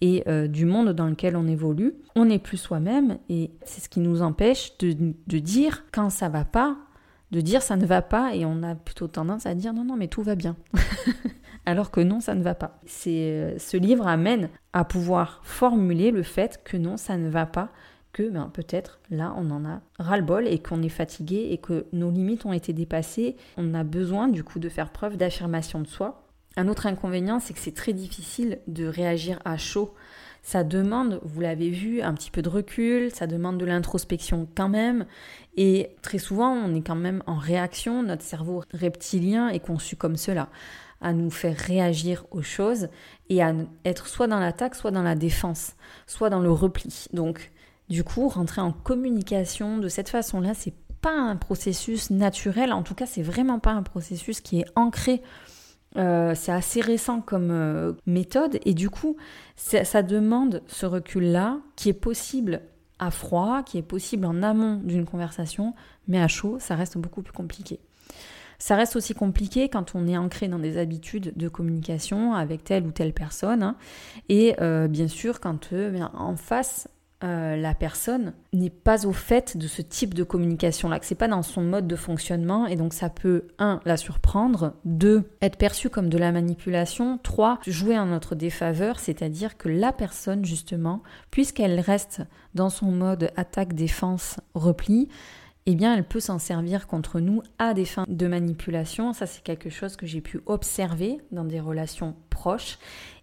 et 0.00 0.24
euh, 0.28 0.46
du 0.46 0.64
monde 0.64 0.90
dans 0.90 1.06
lequel 1.06 1.36
on 1.36 1.46
évolue. 1.46 1.94
On 2.16 2.24
n'est 2.24 2.38
plus 2.38 2.56
soi-même 2.56 3.18
et 3.28 3.50
c'est 3.64 3.82
ce 3.82 3.88
qui 3.88 4.00
nous 4.00 4.22
empêche 4.22 4.78
de, 4.78 4.96
de 5.26 5.38
dire 5.38 5.84
quand 5.92 6.08
ça 6.08 6.30
va 6.30 6.44
pas, 6.44 6.78
de 7.32 7.40
dire 7.42 7.60
ça 7.60 7.76
ne 7.76 7.84
va 7.84 8.00
pas 8.00 8.34
et 8.34 8.46
on 8.46 8.62
a 8.62 8.74
plutôt 8.74 9.08
tendance 9.08 9.44
à 9.44 9.54
dire 9.54 9.74
non 9.74 9.84
non 9.84 9.96
mais 9.96 10.08
tout 10.08 10.22
va 10.22 10.36
bien. 10.36 10.56
alors 11.66 11.90
que 11.90 12.00
non, 12.00 12.20
ça 12.20 12.34
ne 12.34 12.42
va 12.42 12.54
pas. 12.54 12.80
Euh, 13.06 13.54
ce 13.58 13.76
livre 13.76 14.06
amène 14.06 14.48
à 14.72 14.84
pouvoir 14.84 15.40
formuler 15.44 16.10
le 16.10 16.22
fait 16.22 16.60
que 16.64 16.76
non, 16.76 16.96
ça 16.96 17.16
ne 17.16 17.28
va 17.28 17.46
pas, 17.46 17.70
que 18.12 18.28
ben, 18.28 18.50
peut-être 18.52 18.98
là 19.10 19.32
on 19.36 19.50
en 19.50 19.64
a 19.64 19.80
ras-le-bol 19.98 20.48
et 20.48 20.58
qu'on 20.58 20.82
est 20.82 20.88
fatigué 20.88 21.48
et 21.50 21.58
que 21.58 21.86
nos 21.92 22.10
limites 22.10 22.46
ont 22.46 22.52
été 22.52 22.72
dépassées. 22.72 23.36
On 23.56 23.74
a 23.74 23.84
besoin 23.84 24.28
du 24.28 24.42
coup 24.42 24.58
de 24.58 24.68
faire 24.68 24.90
preuve 24.90 25.16
d'affirmation 25.16 25.80
de 25.80 25.86
soi. 25.86 26.26
Un 26.56 26.66
autre 26.66 26.86
inconvénient, 26.86 27.38
c'est 27.38 27.54
que 27.54 27.60
c'est 27.60 27.74
très 27.74 27.92
difficile 27.92 28.58
de 28.66 28.86
réagir 28.86 29.38
à 29.44 29.56
chaud. 29.56 29.94
Ça 30.42 30.64
demande, 30.64 31.20
vous 31.22 31.40
l'avez 31.40 31.70
vu, 31.70 32.00
un 32.00 32.14
petit 32.14 32.30
peu 32.30 32.42
de 32.42 32.48
recul, 32.48 33.10
ça 33.10 33.26
demande 33.26 33.58
de 33.58 33.66
l'introspection 33.66 34.48
quand 34.54 34.68
même. 34.68 35.06
Et 35.56 35.90
très 36.02 36.18
souvent, 36.18 36.50
on 36.50 36.74
est 36.74 36.82
quand 36.82 36.94
même 36.94 37.22
en 37.26 37.36
réaction, 37.36 38.02
notre 38.02 38.22
cerveau 38.22 38.62
reptilien 38.72 39.48
est 39.48 39.60
conçu 39.60 39.96
comme 39.96 40.16
cela 40.16 40.48
à 41.00 41.12
nous 41.12 41.30
faire 41.30 41.56
réagir 41.56 42.26
aux 42.30 42.42
choses 42.42 42.88
et 43.28 43.42
à 43.42 43.54
être 43.84 44.06
soit 44.06 44.26
dans 44.26 44.38
l'attaque, 44.38 44.74
soit 44.74 44.90
dans 44.90 45.02
la 45.02 45.14
défense, 45.14 45.74
soit 46.06 46.30
dans 46.30 46.40
le 46.40 46.52
repli. 46.52 47.06
Donc, 47.12 47.50
du 47.88 48.04
coup, 48.04 48.28
rentrer 48.28 48.60
en 48.60 48.72
communication 48.72 49.78
de 49.78 49.88
cette 49.88 50.10
façon-là, 50.10 50.52
c'est 50.54 50.74
pas 51.00 51.12
un 51.12 51.36
processus 51.36 52.10
naturel. 52.10 52.72
En 52.72 52.82
tout 52.82 52.94
cas, 52.94 53.06
c'est 53.06 53.22
vraiment 53.22 53.58
pas 53.58 53.72
un 53.72 53.82
processus 53.82 54.40
qui 54.40 54.60
est 54.60 54.66
ancré. 54.76 55.22
Euh, 55.96 56.34
c'est 56.36 56.52
assez 56.52 56.80
récent 56.80 57.20
comme 57.20 57.50
euh, 57.50 57.92
méthode 58.06 58.60
et 58.64 58.74
du 58.74 58.90
coup, 58.90 59.16
ça 59.56 60.02
demande 60.02 60.62
ce 60.68 60.86
recul-là 60.86 61.58
qui 61.76 61.88
est 61.88 61.94
possible 61.94 62.62
à 62.98 63.10
froid, 63.10 63.62
qui 63.64 63.78
est 63.78 63.82
possible 63.82 64.26
en 64.26 64.42
amont 64.42 64.76
d'une 64.76 65.06
conversation, 65.06 65.74
mais 66.06 66.20
à 66.20 66.28
chaud, 66.28 66.58
ça 66.60 66.76
reste 66.76 66.98
beaucoup 66.98 67.22
plus 67.22 67.32
compliqué. 67.32 67.80
Ça 68.58 68.76
reste 68.76 68.94
aussi 68.94 69.14
compliqué 69.14 69.70
quand 69.70 69.94
on 69.94 70.06
est 70.06 70.18
ancré 70.18 70.46
dans 70.46 70.58
des 70.58 70.76
habitudes 70.76 71.32
de 71.34 71.48
communication 71.48 72.34
avec 72.34 72.62
telle 72.62 72.86
ou 72.86 72.92
telle 72.92 73.14
personne. 73.14 73.62
Hein. 73.62 73.76
Et 74.28 74.54
euh, 74.60 74.86
bien 74.86 75.08
sûr, 75.08 75.40
quand 75.40 75.70
en 76.14 76.36
face, 76.36 76.86
euh, 77.22 77.56
la 77.56 77.74
personne 77.74 78.32
n'est 78.52 78.70
pas 78.70 79.06
au 79.06 79.12
fait 79.12 79.56
de 79.56 79.66
ce 79.66 79.82
type 79.82 80.14
de 80.14 80.24
communication-là, 80.24 80.98
que 80.98 81.04
c'est 81.04 81.14
pas 81.14 81.28
dans 81.28 81.42
son 81.42 81.62
mode 81.62 81.86
de 81.86 81.96
fonctionnement, 81.96 82.66
et 82.66 82.76
donc 82.76 82.94
ça 82.94 83.10
peut, 83.10 83.48
un, 83.58 83.80
la 83.84 83.96
surprendre, 83.98 84.74
deux, 84.84 85.24
être 85.42 85.58
perçu 85.58 85.90
comme 85.90 86.08
de 86.08 86.16
la 86.16 86.32
manipulation, 86.32 87.18
trois, 87.22 87.58
jouer 87.66 87.98
en 87.98 88.06
notre 88.06 88.34
défaveur, 88.34 88.98
c'est-à-dire 88.98 89.58
que 89.58 89.68
la 89.68 89.92
personne, 89.92 90.44
justement, 90.46 91.02
puisqu'elle 91.30 91.78
reste 91.80 92.22
dans 92.54 92.70
son 92.70 92.90
mode 92.90 93.30
attaque, 93.36 93.74
défense, 93.74 94.40
repli, 94.54 95.08
eh 95.66 95.74
bien, 95.74 95.94
elle 95.94 96.04
peut 96.04 96.20
s'en 96.20 96.38
servir 96.38 96.86
contre 96.86 97.20
nous 97.20 97.42
à 97.58 97.74
des 97.74 97.84
fins 97.84 98.06
de 98.08 98.26
manipulation. 98.26 99.12
Ça, 99.12 99.26
c'est 99.26 99.42
quelque 99.42 99.68
chose 99.68 99.96
que 99.96 100.06
j'ai 100.06 100.22
pu 100.22 100.40
observer 100.46 101.18
dans 101.32 101.44
des 101.44 101.60
relations 101.60 102.16
proches. 102.30 102.78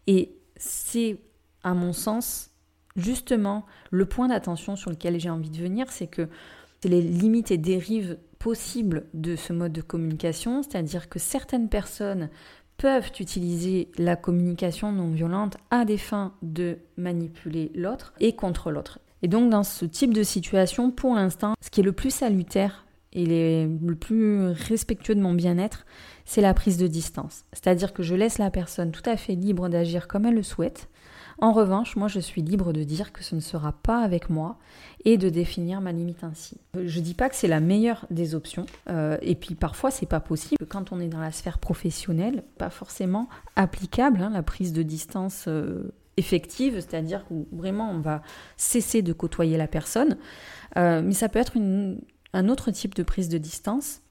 Et 0.05 0.37
c'est, 0.55 1.17
à 1.63 1.73
mon 1.73 1.93
sens, 1.93 2.51
justement, 2.97 3.65
le 3.91 4.05
point 4.05 4.27
d'attention 4.27 4.75
sur 4.75 4.89
lequel 4.89 5.19
j'ai 5.19 5.29
envie 5.29 5.49
de 5.49 5.57
venir, 5.57 5.89
c'est 5.89 6.07
que 6.07 6.27
les 6.83 7.01
limites 7.01 7.51
et 7.51 7.57
dérives 7.57 8.17
possibles 8.39 9.05
de 9.13 9.35
ce 9.35 9.53
mode 9.53 9.73
de 9.73 9.81
communication, 9.81 10.61
c'est-à-dire 10.63 11.09
que 11.09 11.19
certaines 11.19 11.69
personnes 11.69 12.29
peuvent 12.77 13.11
utiliser 13.19 13.89
la 13.97 14.15
communication 14.15 14.91
non 14.91 15.09
violente 15.09 15.57
à 15.71 15.85
des 15.85 15.97
fins 15.97 16.33
de 16.43 16.77
manipuler 16.95 17.71
l'autre 17.73 18.13
et 18.19 18.35
contre 18.35 18.71
l'autre. 18.71 18.99
Et 19.23 19.27
donc 19.27 19.49
dans 19.49 19.63
ce 19.63 19.85
type 19.85 20.13
de 20.13 20.21
situation, 20.21 20.91
pour 20.91 21.15
l'instant, 21.15 21.55
ce 21.59 21.71
qui 21.71 21.81
est 21.81 21.83
le 21.83 21.91
plus 21.91 22.11
salutaire 22.11 22.85
et 23.13 23.25
le 23.25 23.95
plus 23.95 24.49
respectueux 24.49 25.15
de 25.15 25.21
mon 25.21 25.33
bien-être, 25.33 25.85
c'est 26.25 26.41
la 26.41 26.53
prise 26.53 26.77
de 26.77 26.85
distance. 26.85 27.45
C'est-à-dire 27.51 27.93
que 27.93 28.03
je 28.03 28.13
laisse 28.13 28.37
la 28.37 28.51
personne 28.51 28.91
tout 28.91 29.09
à 29.09 29.17
fait 29.17 29.33
libre 29.33 29.69
d'agir 29.69 30.07
comme 30.07 30.25
elle 30.25 30.35
le 30.35 30.43
souhaite, 30.43 30.87
en 31.39 31.51
revanche, 31.51 31.95
moi, 31.95 32.07
je 32.07 32.19
suis 32.19 32.41
libre 32.41 32.73
de 32.73 32.83
dire 32.83 33.11
que 33.11 33.23
ce 33.23 33.35
ne 33.35 33.39
sera 33.39 33.71
pas 33.71 34.01
avec 34.01 34.29
moi 34.29 34.57
et 35.05 35.17
de 35.17 35.29
définir 35.29 35.81
ma 35.81 35.91
limite 35.91 36.23
ainsi. 36.23 36.57
Je 36.83 36.99
dis 36.99 37.13
pas 37.13 37.29
que 37.29 37.35
c'est 37.35 37.47
la 37.47 37.59
meilleure 37.59 38.07
des 38.09 38.33
options, 38.33 38.65
euh, 38.89 39.17
et 39.21 39.35
puis 39.35 39.55
parfois 39.55 39.91
c'est 39.91 40.07
pas 40.07 40.19
possible. 40.19 40.65
Quand 40.67 40.91
on 40.91 40.99
est 40.99 41.07
dans 41.07 41.19
la 41.19 41.31
sphère 41.31 41.59
professionnelle, 41.59 42.43
pas 42.57 42.69
forcément 42.69 43.29
applicable 43.55 44.21
hein, 44.21 44.31
la 44.31 44.43
prise 44.43 44.73
de 44.73 44.83
distance. 44.83 45.45
Euh, 45.47 45.93
effective, 46.19 46.73
c'est-à-dire 46.73 47.23
où 47.29 47.47
vraiment 47.51 47.91
on 47.91 47.99
va 47.99 48.23
cesser 48.57 49.03
de 49.03 49.13
côtoyer 49.13 49.55
la 49.55 49.67
personne, 49.67 50.17
euh, 50.75 51.03
mais 51.03 51.13
ça 51.13 51.29
peut 51.29 51.37
être 51.37 51.53
un 52.33 52.49
autre 52.49 52.71
type 52.71 52.95
de 52.95 53.03
prise 53.03 53.29
de 53.29 53.37
distance 53.37 54.01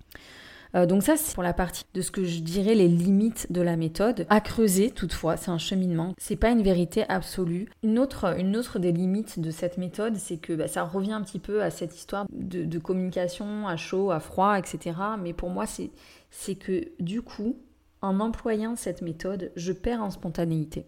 euh, 0.74 0.86
donc 0.86 1.02
ça, 1.02 1.16
c'est 1.16 1.34
pour 1.34 1.42
la 1.42 1.52
partie 1.52 1.84
de 1.94 2.00
ce 2.00 2.10
que 2.10 2.24
je 2.24 2.40
dirais 2.40 2.74
les 2.74 2.88
limites 2.88 3.50
de 3.50 3.60
la 3.60 3.76
méthode. 3.76 4.26
À 4.28 4.40
creuser, 4.40 4.90
toutefois, 4.90 5.36
c'est 5.36 5.50
un 5.50 5.58
cheminement. 5.58 6.14
C'est 6.18 6.36
pas 6.36 6.50
une 6.50 6.62
vérité 6.62 7.04
absolue. 7.08 7.68
Une 7.82 7.98
autre, 7.98 8.38
une 8.38 8.56
autre 8.56 8.78
des 8.78 8.92
limites 8.92 9.40
de 9.40 9.50
cette 9.50 9.78
méthode, 9.78 10.16
c'est 10.16 10.38
que 10.38 10.52
bah, 10.52 10.68
ça 10.68 10.84
revient 10.84 11.12
un 11.12 11.22
petit 11.22 11.38
peu 11.38 11.62
à 11.62 11.70
cette 11.70 11.96
histoire 11.96 12.26
de, 12.32 12.64
de 12.64 12.78
communication 12.78 13.68
à 13.68 13.76
chaud, 13.76 14.10
à 14.10 14.20
froid, 14.20 14.58
etc. 14.58 14.96
Mais 15.20 15.32
pour 15.32 15.50
moi, 15.50 15.64
c'est 15.66 16.54
que 16.54 16.88
du 17.00 17.22
coup, 17.22 17.56
en 18.02 18.20
employant 18.20 18.76
cette 18.76 19.02
méthode, 19.02 19.52
je 19.56 19.72
perds 19.72 20.02
en 20.02 20.10
spontanéité. 20.10 20.86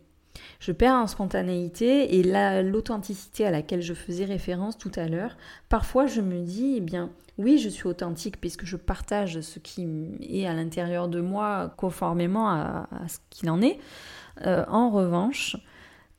Je 0.61 0.73
perds 0.73 0.95
en 0.95 1.07
spontanéité 1.07 2.19
et 2.19 2.23
l'authenticité 2.63 3.47
à 3.47 3.51
laquelle 3.51 3.83
je 3.83 3.95
faisais 3.95 4.25
référence 4.25 4.77
tout 4.77 4.93
à 4.97 5.09
l'heure. 5.09 5.37
Parfois, 5.69 6.07
je 6.07 6.21
me 6.21 6.43
dis, 6.43 6.75
eh 6.77 6.81
bien, 6.81 7.11
oui, 7.39 7.59
je 7.59 7.69
suis 7.69 7.87
authentique 7.87 8.41
puisque 8.41 8.65
je 8.65 8.77
partage 8.77 9.41
ce 9.41 9.59
qui 9.59 9.87
est 10.29 10.47
à 10.47 10.55
l'intérieur 10.55 11.09
de 11.09 11.21
moi 11.21 11.73
conformément 11.77 12.49
à, 12.49 12.89
ce 13.09 13.19
qu'il 13.31 13.51
en 13.51 13.63
est. 13.63 13.79
Euh, 14.47 14.65
en 14.69 14.91
revanche, 14.91 15.57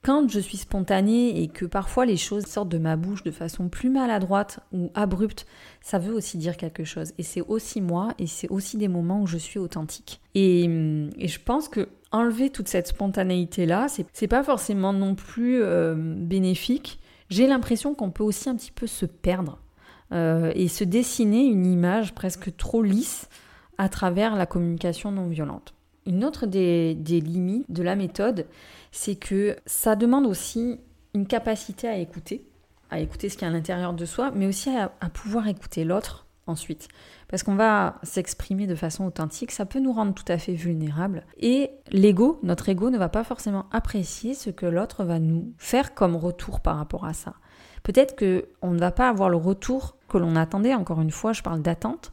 quand 0.02 0.30
je 0.30 0.40
suis 0.40 0.58
spontanée 0.58 1.42
et 1.42 1.48
que 1.48 1.66
parfois 1.66 2.06
les 2.06 2.18
choses 2.18 2.46
sortent 2.46 2.70
de 2.70 2.78
ma 2.78 2.96
bouche 2.96 3.24
de 3.24 3.32
façon 3.32 3.68
plus 3.68 3.90
maladroite 3.90 4.62
ou 4.72 4.92
abrupte, 4.96 5.46
ça 5.82 6.00
veut 6.00 6.14
aussi 6.14 6.38
dire 6.38 6.56
quelque 6.56 6.86
chose. 6.86 7.12
Et 7.18 7.24
c'est 7.24 7.42
aussi 7.42 7.82
moi 7.82 8.10
et 8.18 8.28
c'est 8.28 8.50
aussi 8.50 8.78
des 8.78 8.88
moments 8.88 9.22
où 9.22 9.28
je 9.28 9.38
suis 9.38 9.60
authentique. 9.60 10.22
Et, 10.36 10.64
et 11.18 11.28
je 11.28 11.40
pense 11.40 11.68
que 11.68 11.90
enlever 12.12 12.50
toute 12.50 12.68
cette 12.68 12.88
spontanéité-là, 12.88 13.88
c'est 14.14 14.28
pas 14.28 14.44
forcément 14.44 14.94
non 14.94 15.16
plus 15.16 15.62
euh, 15.62 15.96
bénéfique. 15.96 17.00
J'ai 17.30 17.46
l'impression 17.46 17.94
qu'on 17.94 18.10
peut 18.10 18.24
aussi 18.24 18.50
un 18.50 18.56
petit 18.56 18.72
peu 18.72 18.88
se 18.88 19.06
perdre 19.06 19.60
euh, 20.12 20.52
et 20.56 20.68
se 20.68 20.84
dessiner 20.84 21.46
une 21.46 21.66
image 21.66 22.16
presque 22.16 22.56
trop 22.58 22.82
lisse 22.82 23.30
à 23.78 23.90
travers 23.90 24.36
la 24.36 24.46
communication 24.46 25.12
non 25.12 25.28
violente. 25.28 25.74
Une 26.10 26.26
autre 26.26 26.48
des, 26.48 26.96
limites 26.96 27.72
de 27.72 27.84
la 27.84 27.96
méthode, 27.96 28.48
c'est 28.92 29.16
que 29.16 29.56
ça 29.66 29.96
demande 29.96 30.26
aussi 30.26 30.80
une 31.14 31.28
capacité 31.28 31.88
à 31.88 31.98
écouter, 31.98 32.46
à 32.90 33.00
écouter 33.00 33.30
ce 33.30 33.38
qui 33.38 33.46
est 33.46 33.48
à 33.48 33.52
l'intérieur 33.52 33.94
de 33.94 34.06
soi, 34.06 34.32
mais 34.34 34.48
aussi 34.48 34.70
à 34.70 35.10
pouvoir 35.10 35.48
écouter 35.48 35.84
l'autre 35.84 36.26
ensuite. 36.50 36.88
Parce 37.28 37.44
qu'on 37.44 37.56
va 37.56 38.00
s'exprimer 38.04 38.68
de 38.68 38.76
façon 38.76 39.06
authentique, 39.06 39.52
ça 39.52 39.66
peut 39.66 39.80
nous 39.80 39.94
rendre 39.94 40.14
tout 40.14 40.30
à 40.30 40.38
fait 40.38 40.54
vulnérables. 40.54 41.24
Et 41.38 41.70
l'ego, 41.92 42.40
notre 42.44 42.68
ego, 42.70 42.90
ne 42.90 42.98
va 42.98 43.10
pas 43.10 43.24
forcément 43.24 43.68
apprécier 43.72 44.34
ce 44.34 44.50
que 44.50 44.66
l'autre 44.66 45.04
va 45.04 45.20
nous 45.20 45.54
faire 45.58 45.94
comme 45.94 46.16
retour 46.16 46.60
par 46.60 46.78
rapport 46.78 47.06
à 47.06 47.14
ça. 47.14 47.36
Peut-être 47.84 48.18
qu'on 48.18 48.72
ne 48.72 48.80
va 48.80 48.92
pas 48.92 49.08
avoir 49.08 49.30
le 49.30 49.38
retour 49.38 49.96
que 50.10 50.18
l'on 50.18 50.36
attendait, 50.36 50.74
encore 50.74 51.02
une 51.02 51.12
fois, 51.12 51.34
je 51.34 51.44
parle 51.44 51.62
d'attente, 51.62 52.12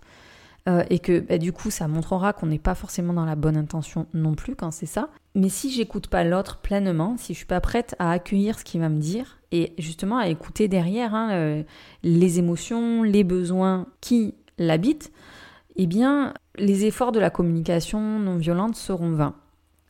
euh, 0.68 0.84
et 0.90 0.98
que 0.98 1.20
bah, 1.20 1.38
du 1.38 1.52
coup 1.52 1.70
ça 1.70 1.86
montrera 1.86 2.32
qu'on 2.32 2.46
n'est 2.46 2.58
pas 2.58 2.74
forcément 2.74 3.12
dans 3.12 3.24
la 3.24 3.36
bonne 3.36 3.56
intention 3.56 4.06
non 4.14 4.34
plus 4.34 4.56
quand 4.56 4.70
c'est 4.70 4.86
ça. 4.86 5.10
Mais 5.34 5.48
si 5.48 5.70
j'écoute 5.70 6.08
pas 6.08 6.24
l'autre 6.24 6.58
pleinement, 6.58 7.16
si 7.16 7.34
je 7.34 7.38
suis 7.38 7.46
pas 7.46 7.60
prête 7.60 7.94
à 7.98 8.10
accueillir 8.10 8.58
ce 8.58 8.64
qu'il 8.64 8.80
va 8.80 8.88
me 8.88 8.98
dire 8.98 9.38
et 9.52 9.74
justement 9.78 10.18
à 10.18 10.28
écouter 10.28 10.66
derrière 10.66 11.14
hein, 11.14 11.30
euh, 11.32 11.62
les 12.02 12.38
émotions, 12.38 13.02
les 13.02 13.22
besoins 13.22 13.86
qui 14.00 14.34
l'habitent, 14.58 15.12
eh 15.76 15.86
bien 15.86 16.34
les 16.58 16.84
efforts 16.84 17.12
de 17.12 17.20
la 17.20 17.30
communication 17.30 18.18
non 18.18 18.36
violente 18.36 18.76
seront 18.76 19.12
vains. 19.12 19.34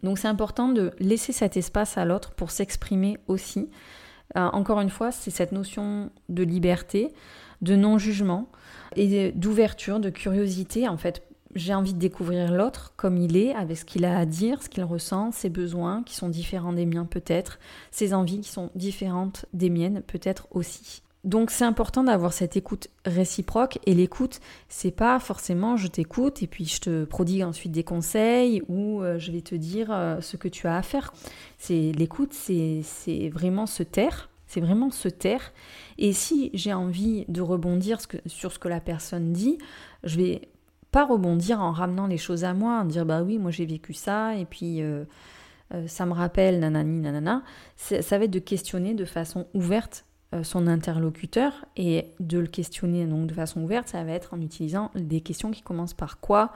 Donc 0.03 0.19
c'est 0.19 0.29
important 0.29 0.69
de 0.69 0.93
laisser 0.99 1.33
cet 1.33 1.57
espace 1.57 1.97
à 1.97 2.05
l'autre 2.05 2.33
pour 2.33 2.51
s'exprimer 2.51 3.19
aussi. 3.29 3.71
Euh, 4.37 4.49
encore 4.53 4.81
une 4.81 4.91
fois, 4.91 5.11
c'est 5.11 5.31
cette 5.31 5.53
notion 5.53 6.11
de 6.29 6.43
liberté, 6.43 7.15
de 7.63 7.77
non-jugement 7.77 8.51
et 8.97 9.33
d'ouverture, 9.33 10.01
de 10.01 10.11
curiosité. 10.11 10.89
En 10.89 10.97
fait, 10.97 11.23
j'ai 11.55 11.75
envie 11.75 11.95
de 11.95 11.99
découvrir 11.99 12.53
l'autre 12.53 12.93
comme 12.97 13.17
il 13.17 13.37
est, 13.37 13.55
avec 13.55 13.79
ce 13.79 13.85
qu'il 13.85 14.05
a 14.05 14.19
à 14.19 14.27
dire, 14.27 14.63
ce 14.63 14.69
qu'il 14.69 14.85
ressent, 14.85 15.33
ses 15.33 15.49
besoins 15.49 16.03
qui 16.03 16.15
sont 16.15 16.29
différents 16.29 16.73
des 16.73 16.87
miens 16.87 17.07
peut-être, 17.07 17.59
ses 17.91 18.15
envies 18.15 18.41
qui 18.41 18.51
sont 18.51 18.71
différentes 18.75 19.47
des 19.53 19.71
miennes 19.71 20.03
peut-être 20.07 20.49
aussi. 20.51 21.03
Donc 21.25 21.51
c'est 21.51 21.65
important 21.65 22.05
d'avoir 22.05 22.33
cette 22.33 22.57
écoute 22.57 22.89
réciproque 23.05 23.81
et 23.85 23.95
l'écoute, 23.95 24.39
c'est 24.69 24.93
pas 24.93 25.19
forcément 25.19 25.77
je 25.77 25.89
t'écoute 25.89 26.41
et 26.41 26.47
puis 26.47 26.67
je 26.67 26.81
te 26.81 27.05
prodigue 27.05 27.43
ensuite 27.43 27.73
des 27.73 27.83
conseils 27.83 28.63
ou 28.69 29.03
euh, 29.03 29.19
je 29.19 29.33
vais 29.33 29.41
te 29.41 29.57
dire 29.57 29.89
euh, 29.91 30.21
ce 30.21 30.37
que 30.37 30.47
tu 30.47 30.69
as 30.69 30.77
à 30.77 30.83
faire. 30.83 31.13
C'est 31.59 31.91
l'écoute, 31.97 32.33
c'est 32.33 32.83
vraiment 33.33 33.67
se 33.67 33.83
taire, 33.83 34.29
vraiment 34.61 34.91
se 34.91 35.09
taire. 35.09 35.53
Et 35.99 36.13
si 36.13 36.51
j'ai 36.55 36.73
envie 36.73 37.25
de 37.29 37.41
rebondir 37.41 37.99
sur 38.27 38.53
ce 38.53 38.59
que 38.59 38.69
la 38.69 38.81
personne 38.81 39.33
dit, 39.33 39.59
je 40.05 40.17
vais 40.17 40.49
pas 40.91 41.05
rebondir 41.05 41.61
en 41.61 41.73
ramenant 41.73 42.07
les 42.07 42.19
choses 42.19 42.45
à 42.45 42.55
moi, 42.55 42.81
en 42.81 42.85
dire 42.85 43.05
bah 43.05 43.23
oui 43.23 43.39
moi 43.39 43.51
j'ai 43.51 43.67
vécu 43.67 43.93
ça 43.93 44.35
et 44.37 44.45
puis 44.45 44.81
euh, 44.81 45.05
ça 45.87 46.07
me 46.07 46.13
rappelle 46.13 46.61
nanani 46.61 47.01
nanana. 47.01 47.43
Ça 47.77 48.19
va 48.19 48.25
être 48.25 48.31
de 48.31 48.39
questionner 48.39 48.95
de 48.95 49.05
façon 49.05 49.47
ouverte 49.53 50.07
euh, 50.35 50.43
son 50.43 50.67
interlocuteur 50.67 51.65
et 51.77 52.07
de 52.19 52.39
le 52.39 52.49
questionner 52.49 53.07
donc 53.07 53.29
de 53.29 53.35
façon 53.35 53.63
ouverte, 53.63 53.87
ça 53.89 54.03
va 54.03 54.11
être 54.11 54.35
en 54.35 54.41
utilisant 54.41 54.91
des 54.97 55.21
questions 55.21 55.53
qui 55.53 55.63
commencent 55.63 55.95
par 55.95 56.19
quoi, 56.19 56.53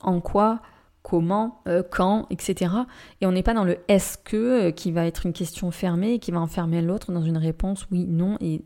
en 0.00 0.20
quoi, 0.20 0.60
comment, 1.08 1.62
euh, 1.66 1.82
quand, 1.88 2.26
etc. 2.28 2.70
Et 3.20 3.26
on 3.26 3.32
n'est 3.32 3.42
pas 3.42 3.54
dans 3.54 3.64
le 3.64 3.78
est-ce 3.88 4.18
que 4.18 4.68
euh, 4.68 4.70
qui 4.70 4.92
va 4.92 5.06
être 5.06 5.24
une 5.24 5.32
question 5.32 5.70
fermée 5.70 6.14
et 6.14 6.18
qui 6.18 6.32
va 6.32 6.40
enfermer 6.40 6.82
l'autre 6.82 7.12
dans 7.12 7.22
une 7.22 7.38
réponse 7.38 7.86
oui, 7.90 8.06
non 8.06 8.36
et 8.42 8.62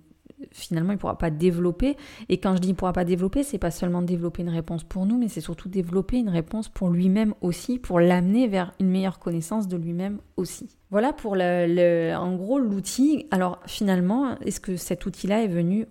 finalement 0.51 0.91
il 0.91 0.97
ne 0.97 1.01
pourra 1.01 1.19
pas 1.19 1.31
développer. 1.31 1.97
Et 2.29 2.39
quand 2.39 2.57
je 2.57 2.61
dis 2.61 2.69
il 2.69 2.73
ne 2.73 2.77
pourra 2.77 2.93
pas 2.93 3.05
développer, 3.05 3.45
c'est 3.45 3.59
pas 3.59 3.71
seulement 3.71 4.03
développer 4.03 4.43
une 4.43 4.49
réponse 4.49 4.83
pour 4.83 5.07
nous, 5.07 5.19
mais 5.19 5.29
c'est 5.29 5.41
surtout 5.41 5.69
développer 5.69 6.19
une 6.19 6.29
réponse 6.29 6.69
pour 6.69 6.91
lui-même 6.91 7.33
aussi, 7.43 7.79
pour 7.79 8.01
l'amener 8.01 8.49
vers 8.49 8.73
une 8.81 8.91
meilleure 8.91 9.21
connaissance 9.21 9.69
de 9.69 9.77
lui-même 9.77 10.19
aussi. 10.37 10.77
Voilà 10.91 11.13
pour 11.13 11.37
le, 11.37 12.13
en 12.17 12.35
gros 12.35 12.59
l'outil. 12.59 13.27
Alors 13.31 13.61
finalement, 13.67 14.37
est-ce 14.41 14.59
que 14.59 14.77
cet 14.77 15.07
outil-là 15.07 15.45
est 15.45 15.49
venu 15.49 15.87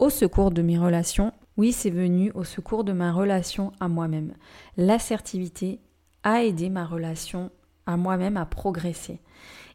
au 0.00 0.10
secours 0.10 0.50
de 0.50 0.62
mes 0.62 0.76
relations? 0.76 1.32
Oui, 1.56 1.70
c'est 1.70 1.90
venu 1.90 2.32
au 2.34 2.42
secours 2.42 2.82
de 2.82 2.92
ma 2.92 3.12
relation 3.12 3.70
à 3.78 3.86
moi-même. 3.86 4.34
L'assertivité 4.76 5.78
a 6.24 6.42
aidé 6.42 6.70
ma 6.70 6.84
relation 6.84 7.52
à 7.86 7.96
moi-même 7.96 8.36
à 8.36 8.46
progresser. 8.46 9.20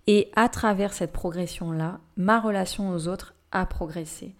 Et 0.08 0.32
à 0.36 0.50
travers 0.50 0.92
cette 0.92 1.14
progression-là, 1.14 2.00
ma 2.18 2.40
relation 2.40 2.90
aux 2.90 3.08
autres 3.08 3.36
a 3.52 3.66
progressé. 3.66 4.36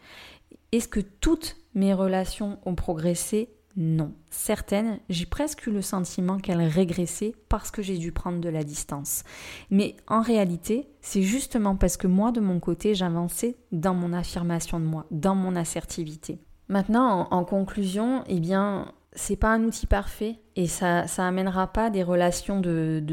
Est-ce 0.72 0.88
que 0.88 1.00
toutes 1.00 1.58
mes 1.74 1.94
relations 1.94 2.60
ont 2.66 2.76
progressé? 2.76 3.50
Non. 3.76 4.14
Certaines, 4.30 5.00
j'ai 5.10 5.26
presque 5.26 5.68
eu 5.68 5.72
le 5.72 5.82
sentiment 5.82 6.38
qu'elles 6.38 6.64
régressaient 6.64 7.34
parce 7.48 7.72
que 7.72 7.82
j'ai 7.82 7.98
dû 7.98 8.12
prendre 8.12 8.40
de 8.40 8.50
la 8.50 8.64
distance. 8.64 9.24
Mais 9.70 9.96
en 10.08 10.22
réalité, 10.22 10.90
c'est 11.02 11.22
justement 11.22 11.76
parce 11.76 11.96
que 11.96 12.08
moi, 12.08 12.32
de 12.32 12.42
mon 12.42 12.60
côté, 12.60 12.96
j'avançais 12.96 13.56
dans 13.72 13.94
mon 13.94 14.12
affirmation 14.12 14.80
de 14.80 14.86
moi, 14.86 15.06
dans 15.12 15.36
mon 15.36 15.56
assertivité. 15.56 16.40
Maintenant, 16.68 17.28
en, 17.32 17.44
conclusion, 17.46 18.24
eh 18.28 18.40
bien, 18.40 18.92
c'est 19.14 19.36
pas 19.36 19.50
un 19.50 19.64
outil 19.64 19.88
parfait 19.88 20.40
et 20.56 20.68
ça, 20.68 21.08
ça 21.08 21.28
amènera 21.28 21.68
pas 21.68 21.90
des 21.90 22.04
relations 22.04 22.60
de, 22.60 23.04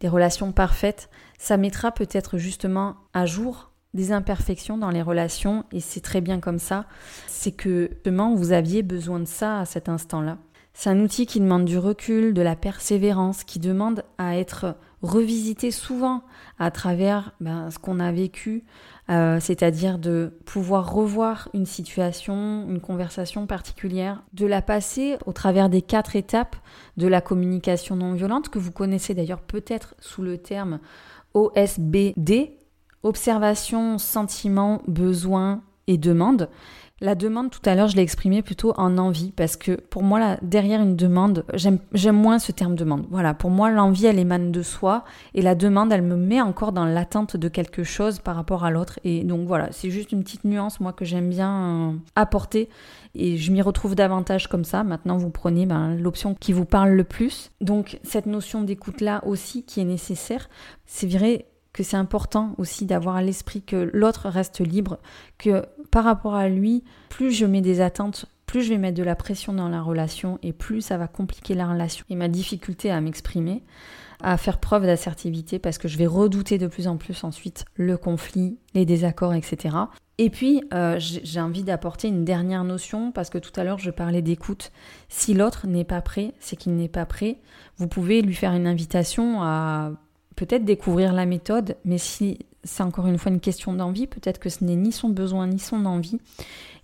des 0.00 0.08
relations 0.08 0.52
parfaites. 0.52 1.10
Ça 1.38 1.56
mettra 1.56 1.92
peut-être 1.92 2.38
justement 2.38 2.96
à 3.12 3.26
jour 3.26 3.70
des 3.94 4.12
imperfections 4.12 4.78
dans 4.78 4.90
les 4.90 5.02
relations 5.02 5.64
et 5.72 5.80
c'est 5.80 6.00
très 6.00 6.20
bien 6.20 6.40
comme 6.40 6.58
ça. 6.58 6.86
C'est 7.26 7.52
que 7.52 7.90
justement 7.92 8.34
vous 8.34 8.52
aviez 8.52 8.82
besoin 8.82 9.20
de 9.20 9.26
ça 9.26 9.60
à 9.60 9.64
cet 9.64 9.88
instant-là. 9.88 10.38
C'est 10.74 10.90
un 10.90 11.00
outil 11.00 11.26
qui 11.26 11.40
demande 11.40 11.66
du 11.66 11.76
recul, 11.76 12.32
de 12.32 12.40
la 12.42 12.56
persévérance, 12.56 13.44
qui 13.44 13.58
demande 13.58 14.04
à 14.16 14.38
être 14.38 14.76
revisité 15.02 15.70
souvent 15.70 16.22
à 16.58 16.70
travers 16.70 17.32
ben, 17.40 17.70
ce 17.70 17.78
qu'on 17.78 18.00
a 18.00 18.12
vécu, 18.12 18.64
euh, 19.10 19.40
c'est-à-dire 19.40 19.98
de 19.98 20.32
pouvoir 20.46 20.92
revoir 20.92 21.48
une 21.54 21.66
situation, 21.66 22.66
une 22.68 22.80
conversation 22.80 23.46
particulière, 23.46 24.22
de 24.32 24.46
la 24.46 24.62
passer 24.62 25.18
au 25.26 25.32
travers 25.32 25.68
des 25.68 25.82
quatre 25.82 26.14
étapes 26.14 26.56
de 26.96 27.08
la 27.08 27.20
communication 27.20 27.96
non 27.96 28.14
violente, 28.14 28.48
que 28.48 28.60
vous 28.60 28.70
connaissez 28.70 29.14
d'ailleurs 29.14 29.42
peut-être 29.42 29.94
sous 29.98 30.22
le 30.22 30.38
terme 30.38 30.78
OSBD, 31.34 32.56
observation, 33.02 33.98
sentiment, 33.98 34.82
besoin 34.86 35.62
et 35.86 35.98
demande. 35.98 36.48
La 37.02 37.16
demande, 37.16 37.50
tout 37.50 37.60
à 37.64 37.74
l'heure, 37.74 37.88
je 37.88 37.96
l'ai 37.96 38.02
exprimée 38.02 38.42
plutôt 38.42 38.74
en 38.76 38.96
envie, 38.96 39.32
parce 39.32 39.56
que 39.56 39.72
pour 39.72 40.04
moi, 40.04 40.20
là, 40.20 40.38
derrière 40.40 40.80
une 40.80 40.94
demande, 40.94 41.44
j'aime 41.52 42.16
moins 42.16 42.38
ce 42.38 42.52
terme 42.52 42.76
demande. 42.76 43.06
Voilà, 43.10 43.34
pour 43.34 43.50
moi, 43.50 43.72
l'envie, 43.72 44.06
elle 44.06 44.20
émane 44.20 44.52
de 44.52 44.62
soi, 44.62 45.02
et 45.34 45.42
la 45.42 45.56
demande, 45.56 45.92
elle 45.92 46.02
me 46.02 46.14
met 46.14 46.40
encore 46.40 46.70
dans 46.70 46.84
l'attente 46.84 47.36
de 47.36 47.48
quelque 47.48 47.82
chose 47.82 48.20
par 48.20 48.36
rapport 48.36 48.64
à 48.64 48.70
l'autre. 48.70 49.00
Et 49.02 49.24
donc 49.24 49.48
voilà, 49.48 49.72
c'est 49.72 49.90
juste 49.90 50.12
une 50.12 50.22
petite 50.22 50.44
nuance, 50.44 50.78
moi, 50.78 50.92
que 50.92 51.04
j'aime 51.04 51.28
bien 51.28 51.90
euh, 51.90 51.92
apporter, 52.14 52.68
et 53.16 53.36
je 53.36 53.50
m'y 53.50 53.62
retrouve 53.62 53.96
davantage 53.96 54.46
comme 54.46 54.64
ça. 54.64 54.84
Maintenant, 54.84 55.16
vous 55.16 55.30
prenez 55.30 55.66
ben, 55.66 55.96
l'option 55.96 56.36
qui 56.36 56.52
vous 56.52 56.66
parle 56.66 56.90
le 56.90 57.02
plus. 57.02 57.50
Donc, 57.60 57.98
cette 58.04 58.26
notion 58.26 58.62
d'écoute-là 58.62 59.22
aussi, 59.26 59.64
qui 59.64 59.80
est 59.80 59.84
nécessaire, 59.84 60.48
c'est 60.86 61.08
vrai, 61.08 61.46
que 61.72 61.82
c'est 61.82 61.96
important 61.96 62.54
aussi 62.58 62.86
d'avoir 62.86 63.16
à 63.16 63.22
l'esprit 63.22 63.62
que 63.62 63.90
l'autre 63.92 64.28
reste 64.28 64.60
libre, 64.60 64.98
que 65.38 65.64
par 65.90 66.04
rapport 66.04 66.34
à 66.34 66.48
lui, 66.48 66.84
plus 67.08 67.32
je 67.32 67.46
mets 67.46 67.60
des 67.60 67.80
attentes, 67.80 68.26
plus 68.46 68.62
je 68.62 68.68
vais 68.68 68.78
mettre 68.78 68.98
de 68.98 69.02
la 69.02 69.16
pression 69.16 69.54
dans 69.54 69.68
la 69.68 69.80
relation 69.80 70.38
et 70.42 70.52
plus 70.52 70.82
ça 70.82 70.98
va 70.98 71.08
compliquer 71.08 71.54
la 71.54 71.66
relation. 71.66 72.04
Et 72.10 72.16
ma 72.16 72.28
difficulté 72.28 72.90
à 72.90 73.00
m'exprimer, 73.00 73.62
à 74.20 74.36
faire 74.36 74.58
preuve 74.58 74.84
d'assertivité 74.84 75.58
parce 75.58 75.78
que 75.78 75.88
je 75.88 75.96
vais 75.96 76.06
redouter 76.06 76.58
de 76.58 76.66
plus 76.66 76.86
en 76.86 76.98
plus 76.98 77.24
ensuite 77.24 77.64
le 77.74 77.96
conflit, 77.96 78.58
les 78.74 78.84
désaccords, 78.84 79.34
etc. 79.34 79.76
Et 80.18 80.28
puis, 80.28 80.62
euh, 80.74 80.96
j'ai 80.98 81.40
envie 81.40 81.64
d'apporter 81.64 82.08
une 82.08 82.24
dernière 82.24 82.64
notion 82.64 83.10
parce 83.10 83.30
que 83.30 83.38
tout 83.38 83.58
à 83.58 83.64
l'heure, 83.64 83.78
je 83.78 83.90
parlais 83.90 84.22
d'écoute. 84.22 84.70
Si 85.08 85.32
l'autre 85.32 85.66
n'est 85.66 85.84
pas 85.84 86.02
prêt, 86.02 86.34
c'est 86.38 86.56
qu'il 86.56 86.76
n'est 86.76 86.88
pas 86.88 87.06
prêt. 87.06 87.38
Vous 87.78 87.88
pouvez 87.88 88.20
lui 88.20 88.34
faire 88.34 88.52
une 88.52 88.66
invitation 88.66 89.42
à 89.42 89.92
peut-être 90.46 90.64
découvrir 90.64 91.12
la 91.12 91.24
méthode, 91.24 91.76
mais 91.84 91.98
si 91.98 92.40
c'est 92.64 92.82
encore 92.82 93.06
une 93.06 93.16
fois 93.16 93.30
une 93.30 93.38
question 93.38 93.72
d'envie, 93.74 94.08
peut-être 94.08 94.40
que 94.40 94.48
ce 94.48 94.64
n'est 94.64 94.74
ni 94.74 94.90
son 94.90 95.08
besoin 95.08 95.46
ni 95.46 95.60
son 95.60 95.86
envie, 95.86 96.18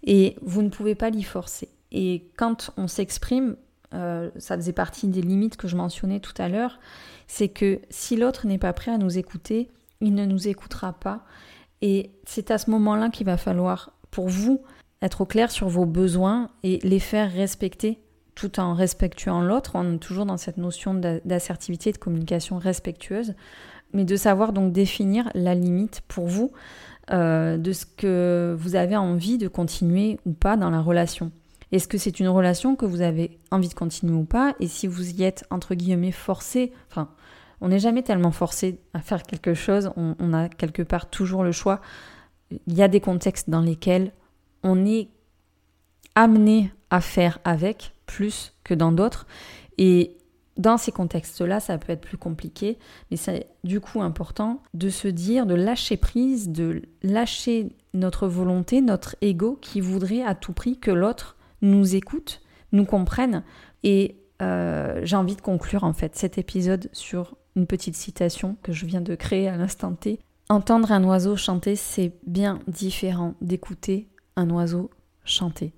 et 0.05 0.37
vous 0.43 0.63
ne 0.63 0.69
pouvez 0.69 0.95
pas 0.95 1.11
l'y 1.11 1.25
forcer. 1.25 1.69
Et 1.91 2.29
quand 2.37 2.71
on 2.77 2.87
s'exprime, 2.87 3.57
euh, 3.95 4.31
ça 4.39 4.55
faisait 4.57 4.73
partie 4.73 5.09
des 5.09 5.23
limites 5.23 5.57
que 5.57 5.67
je 5.67 5.75
mentionnais 5.75 6.21
tout 6.21 6.35
à 6.39 6.49
l'heure, 6.49 6.79
c'est 7.27 7.49
que 7.49 7.81
si 7.91 8.15
l'autre 8.15 8.47
n'est 8.47 8.59
pas 8.59 8.73
prêt 8.73 8.93
à 8.93 8.99
nous 8.99 9.19
écouter, 9.19 9.69
il 10.01 10.15
ne 10.15 10.25
nous 10.25 10.47
écoutera 10.47 10.93
pas. 10.93 11.25
Et 11.83 12.13
c'est 12.25 12.53
à 12.53 12.59
ce 12.59 12.71
moment-là 12.71 13.11
qu'il 13.11 13.27
va 13.27 13.37
falloir, 13.37 13.91
pour 14.13 14.29
vous, 14.29 14.63
être 15.03 15.23
au 15.23 15.27
clair 15.27 15.51
sur 15.51 15.69
vos 15.69 15.85
besoins 15.85 16.51
et 16.63 16.79
les 16.85 17.01
faire 17.01 17.33
respecter 17.33 17.99
tout 18.39 18.61
en 18.61 18.73
respectuant 18.73 19.43
l'autre. 19.43 19.73
On 19.75 19.95
est 19.95 19.99
toujours 19.99 20.25
dans 20.25 20.37
cette 20.37 20.59
notion 20.59 20.95
d'assertivité, 20.95 21.91
de 21.91 21.99
communication 21.99 22.59
respectueuse, 22.59 23.35
mais 23.93 24.05
de 24.05 24.15
savoir 24.15 24.53
donc 24.53 24.73
définir 24.73 25.29
la 25.35 25.57
limite 25.57 26.03
pour 26.07 26.29
vous 26.29 26.53
euh, 27.11 27.59
de 27.59 27.73
ce 27.73 27.85
que 27.85 28.57
vous 28.57 28.77
avez 28.77 28.97
envie 28.97 29.39
de 29.39 29.49
continuer 29.49 30.21
ou 30.25 30.33
pas 30.33 30.57
dans 30.57 30.71
la 30.71 30.81
relation. 30.81 31.33
Est-ce 31.73 31.89
que 31.89 31.99
c'est 31.99 32.21
une 32.21 32.29
relation 32.29 32.77
que 32.77 32.87
vous 32.87 33.01
avez 33.01 33.41
envie 33.51 33.69
de 33.69 33.75
continuer 33.75 34.15
ou 34.15 34.25
pas? 34.25 34.55
Et 34.61 34.69
si 34.69 34.87
vous 34.87 35.11
y 35.11 35.25
êtes, 35.25 35.45
entre 35.51 35.75
guillemets, 35.75 36.13
forcé, 36.13 36.73
enfin, 36.89 37.09
on 37.61 37.69
n'est 37.69 37.81
jamais 37.81 38.05
tellement 38.05 38.31
forcé 38.31 38.81
à 38.95 39.01
faire 39.01 39.25
quelque 39.25 39.53
chose, 39.53 39.91
on, 39.97 40.15
on 40.21 40.33
a 40.33 40.49
quelque 40.49 40.83
part 40.83 41.11
toujours 41.11 41.43
le 41.43 41.51
choix. 41.51 41.81
Il 42.69 42.75
y 42.75 42.83
a 42.83 42.89
des 42.89 43.01
contextes 43.01 43.51
dans 43.51 43.61
lesquels 43.61 44.13
on 44.63 44.87
est 44.87 45.09
amené 46.15 46.71
à 46.91 47.01
faire 47.01 47.39
avec 47.45 47.93
plus 48.07 48.55
que 48.65 48.75
dans 48.75 48.93
d'autres. 48.93 49.27
Et 49.79 50.17
dans 50.57 50.77
ces 50.77 50.91
contextes-là, 50.91 51.61
ça 51.61 51.79
peut 51.79 51.93
être 51.93 52.01
plus 52.01 52.19
compliqué, 52.19 52.79
mais 53.11 53.17
c'est 53.17 53.47
du 53.63 53.81
coup 53.81 54.03
important 54.03 54.61
de 54.75 54.89
se 54.89 55.07
dire, 55.07 55.47
de 55.47 55.55
lâcher 55.55 55.97
prise, 55.97 56.49
de 56.49 56.83
lâcher 57.03 57.69
notre 57.95 58.27
volonté, 58.27 58.81
notre 58.81 59.17
ego 59.21 59.57
qui 59.61 59.81
voudrait 59.81 60.23
à 60.23 60.35
tout 60.35 60.53
prix 60.53 60.79
que 60.79 60.91
l'autre 60.91 61.37
nous 61.63 61.95
écoute, 61.95 62.41
nous 62.73 62.85
comprenne. 62.85 63.45
Et 63.85 64.17
euh, 64.43 65.01
j'ai 65.05 65.17
envie 65.17 65.37
de 65.37 65.41
conclure 65.41 65.85
en 65.85 65.93
fait 65.93 66.17
cet 66.17 66.39
épisode 66.39 66.89
sur 66.93 67.37
une 67.57 67.67
petite 67.67 67.97
citation 67.97 68.57
que 68.63 68.73
je 68.73 68.85
viens 68.85 69.01
de 69.01 69.15
créer 69.15 69.49
à 69.49 69.57
l'instant 69.57 69.93
T. 69.93 70.19
Entendre 70.49 70.93
un 70.93 71.05
oiseau 71.05 71.37
chanter, 71.37 71.77
c'est 71.77 72.13
bien 72.27 72.59
différent 72.67 73.35
d'écouter 73.41 74.09
un 74.37 74.51
oiseau 74.51 74.91
chanter. 75.25 75.73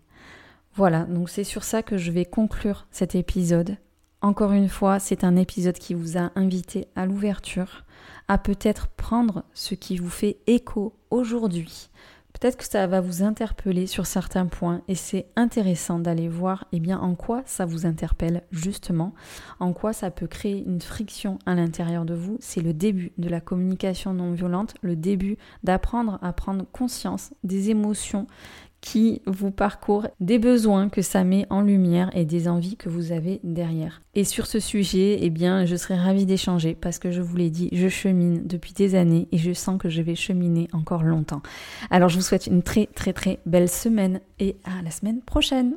Voilà, 0.75 1.05
donc 1.05 1.29
c'est 1.29 1.45
sur 1.45 1.65
ça 1.65 1.83
que 1.83 1.99
je 1.99 2.11
vais 2.11 2.25
conclure 2.25 2.87
cet 2.91 3.15
épisode. 3.15 3.77
Encore 4.23 4.53
une 4.53 4.69
fois, 4.69 4.99
c'est 4.99 5.25
un 5.25 5.37
épisode 5.37 5.79
qui 5.79 5.95
vous 5.95 6.19
a 6.19 6.31
invité 6.35 6.87
à 6.95 7.07
l'ouverture, 7.07 7.85
à 8.29 8.39
peut-être 8.39 8.89
prendre 8.89 9.45
ce 9.55 9.75
qui 9.75 9.97
vous 9.97 10.11
fait 10.11 10.39
écho 10.47 10.95
aujourd'hui. 11.11 11.91
Peut-être 12.33 12.57
que 12.57 12.65
ça 12.65 12.87
va 12.87 13.01
vous 13.01 13.23
interpeller 13.23 13.87
sur 13.87 14.07
certains 14.07 14.47
points 14.47 14.83
et 14.89 14.95
c'est 14.95 15.27
intéressant 15.37 15.99
d'aller 15.99 16.29
voir 16.29 16.67
eh 16.73 16.81
bien, 16.81 16.99
en 16.99 17.15
quoi 17.15 17.43
ça 17.45 17.67
vous 17.67 17.87
interpelle 17.87 18.43
justement, 18.51 19.15
en 19.59 19.73
quoi 19.73 19.93
ça 19.93 20.11
peut 20.11 20.29
créer 20.29 20.65
une 20.65 20.81
friction 20.81 21.39
à 21.45 21.55
l'intérieur 21.55 22.05
de 22.05 22.15
vous. 22.15 22.37
C'est 22.41 22.63
le 22.63 22.73
début 22.73 23.13
de 23.19 23.29
la 23.29 23.41
communication 23.41 24.15
non 24.15 24.33
violente, 24.33 24.75
le 24.81 24.97
début 24.97 25.39
d'apprendre 25.65 26.19
à 26.23 26.33
prendre 26.33 26.65
conscience 26.71 27.35
des 27.43 27.71
émotions 27.71 28.27
qui 28.81 29.21
vous 29.27 29.51
parcourt, 29.51 30.07
des 30.21 30.39
besoins 30.39 30.89
que 30.89 31.03
ça 31.03 31.23
met 31.25 31.47
en 31.51 31.61
lumière 31.61 32.11
et 32.15 32.25
des 32.25 32.49
envies 32.49 32.77
que 32.77 32.89
vous 32.89 33.13
avez 33.13 33.41
derrière. 33.45 34.01
Et 34.15 34.25
sur 34.25 34.47
ce 34.47 34.59
sujet, 34.59 35.19
eh 35.21 35.31
bien, 35.31 35.67
je 35.67 35.77
serais 35.77 35.99
ravie 35.99 36.27
d'échanger 36.27 36.77
parce 36.81 36.99
que 36.99 37.11
je 37.11 37.21
vous 37.21 37.37
l'ai 37.37 37.51
dit, 37.51 37.69
je 37.73 37.89
chemine 37.89 38.47
depuis 38.47 38.73
des 38.73 38.95
années 38.95 39.29
et 39.33 39.39
je 39.39 39.53
sens 39.53 39.79
que 39.79 39.89
je 39.89 40.03
vais 40.03 40.15
cheminer 40.15 40.69
encore 40.73 41.03
longtemps. 41.03 41.43
Alors, 41.91 42.09
je 42.09 42.17
vous 42.17 42.23
souhaite 42.23 42.47
une 42.47 42.63
très 42.63 42.87
très 42.87 43.13
très 43.13 43.39
belle 43.47 43.69
semaine 43.69 44.21
et 44.39 44.57
à 44.65 44.83
la 44.83 44.91
semaine 44.91 45.21
prochaine. 45.21 45.77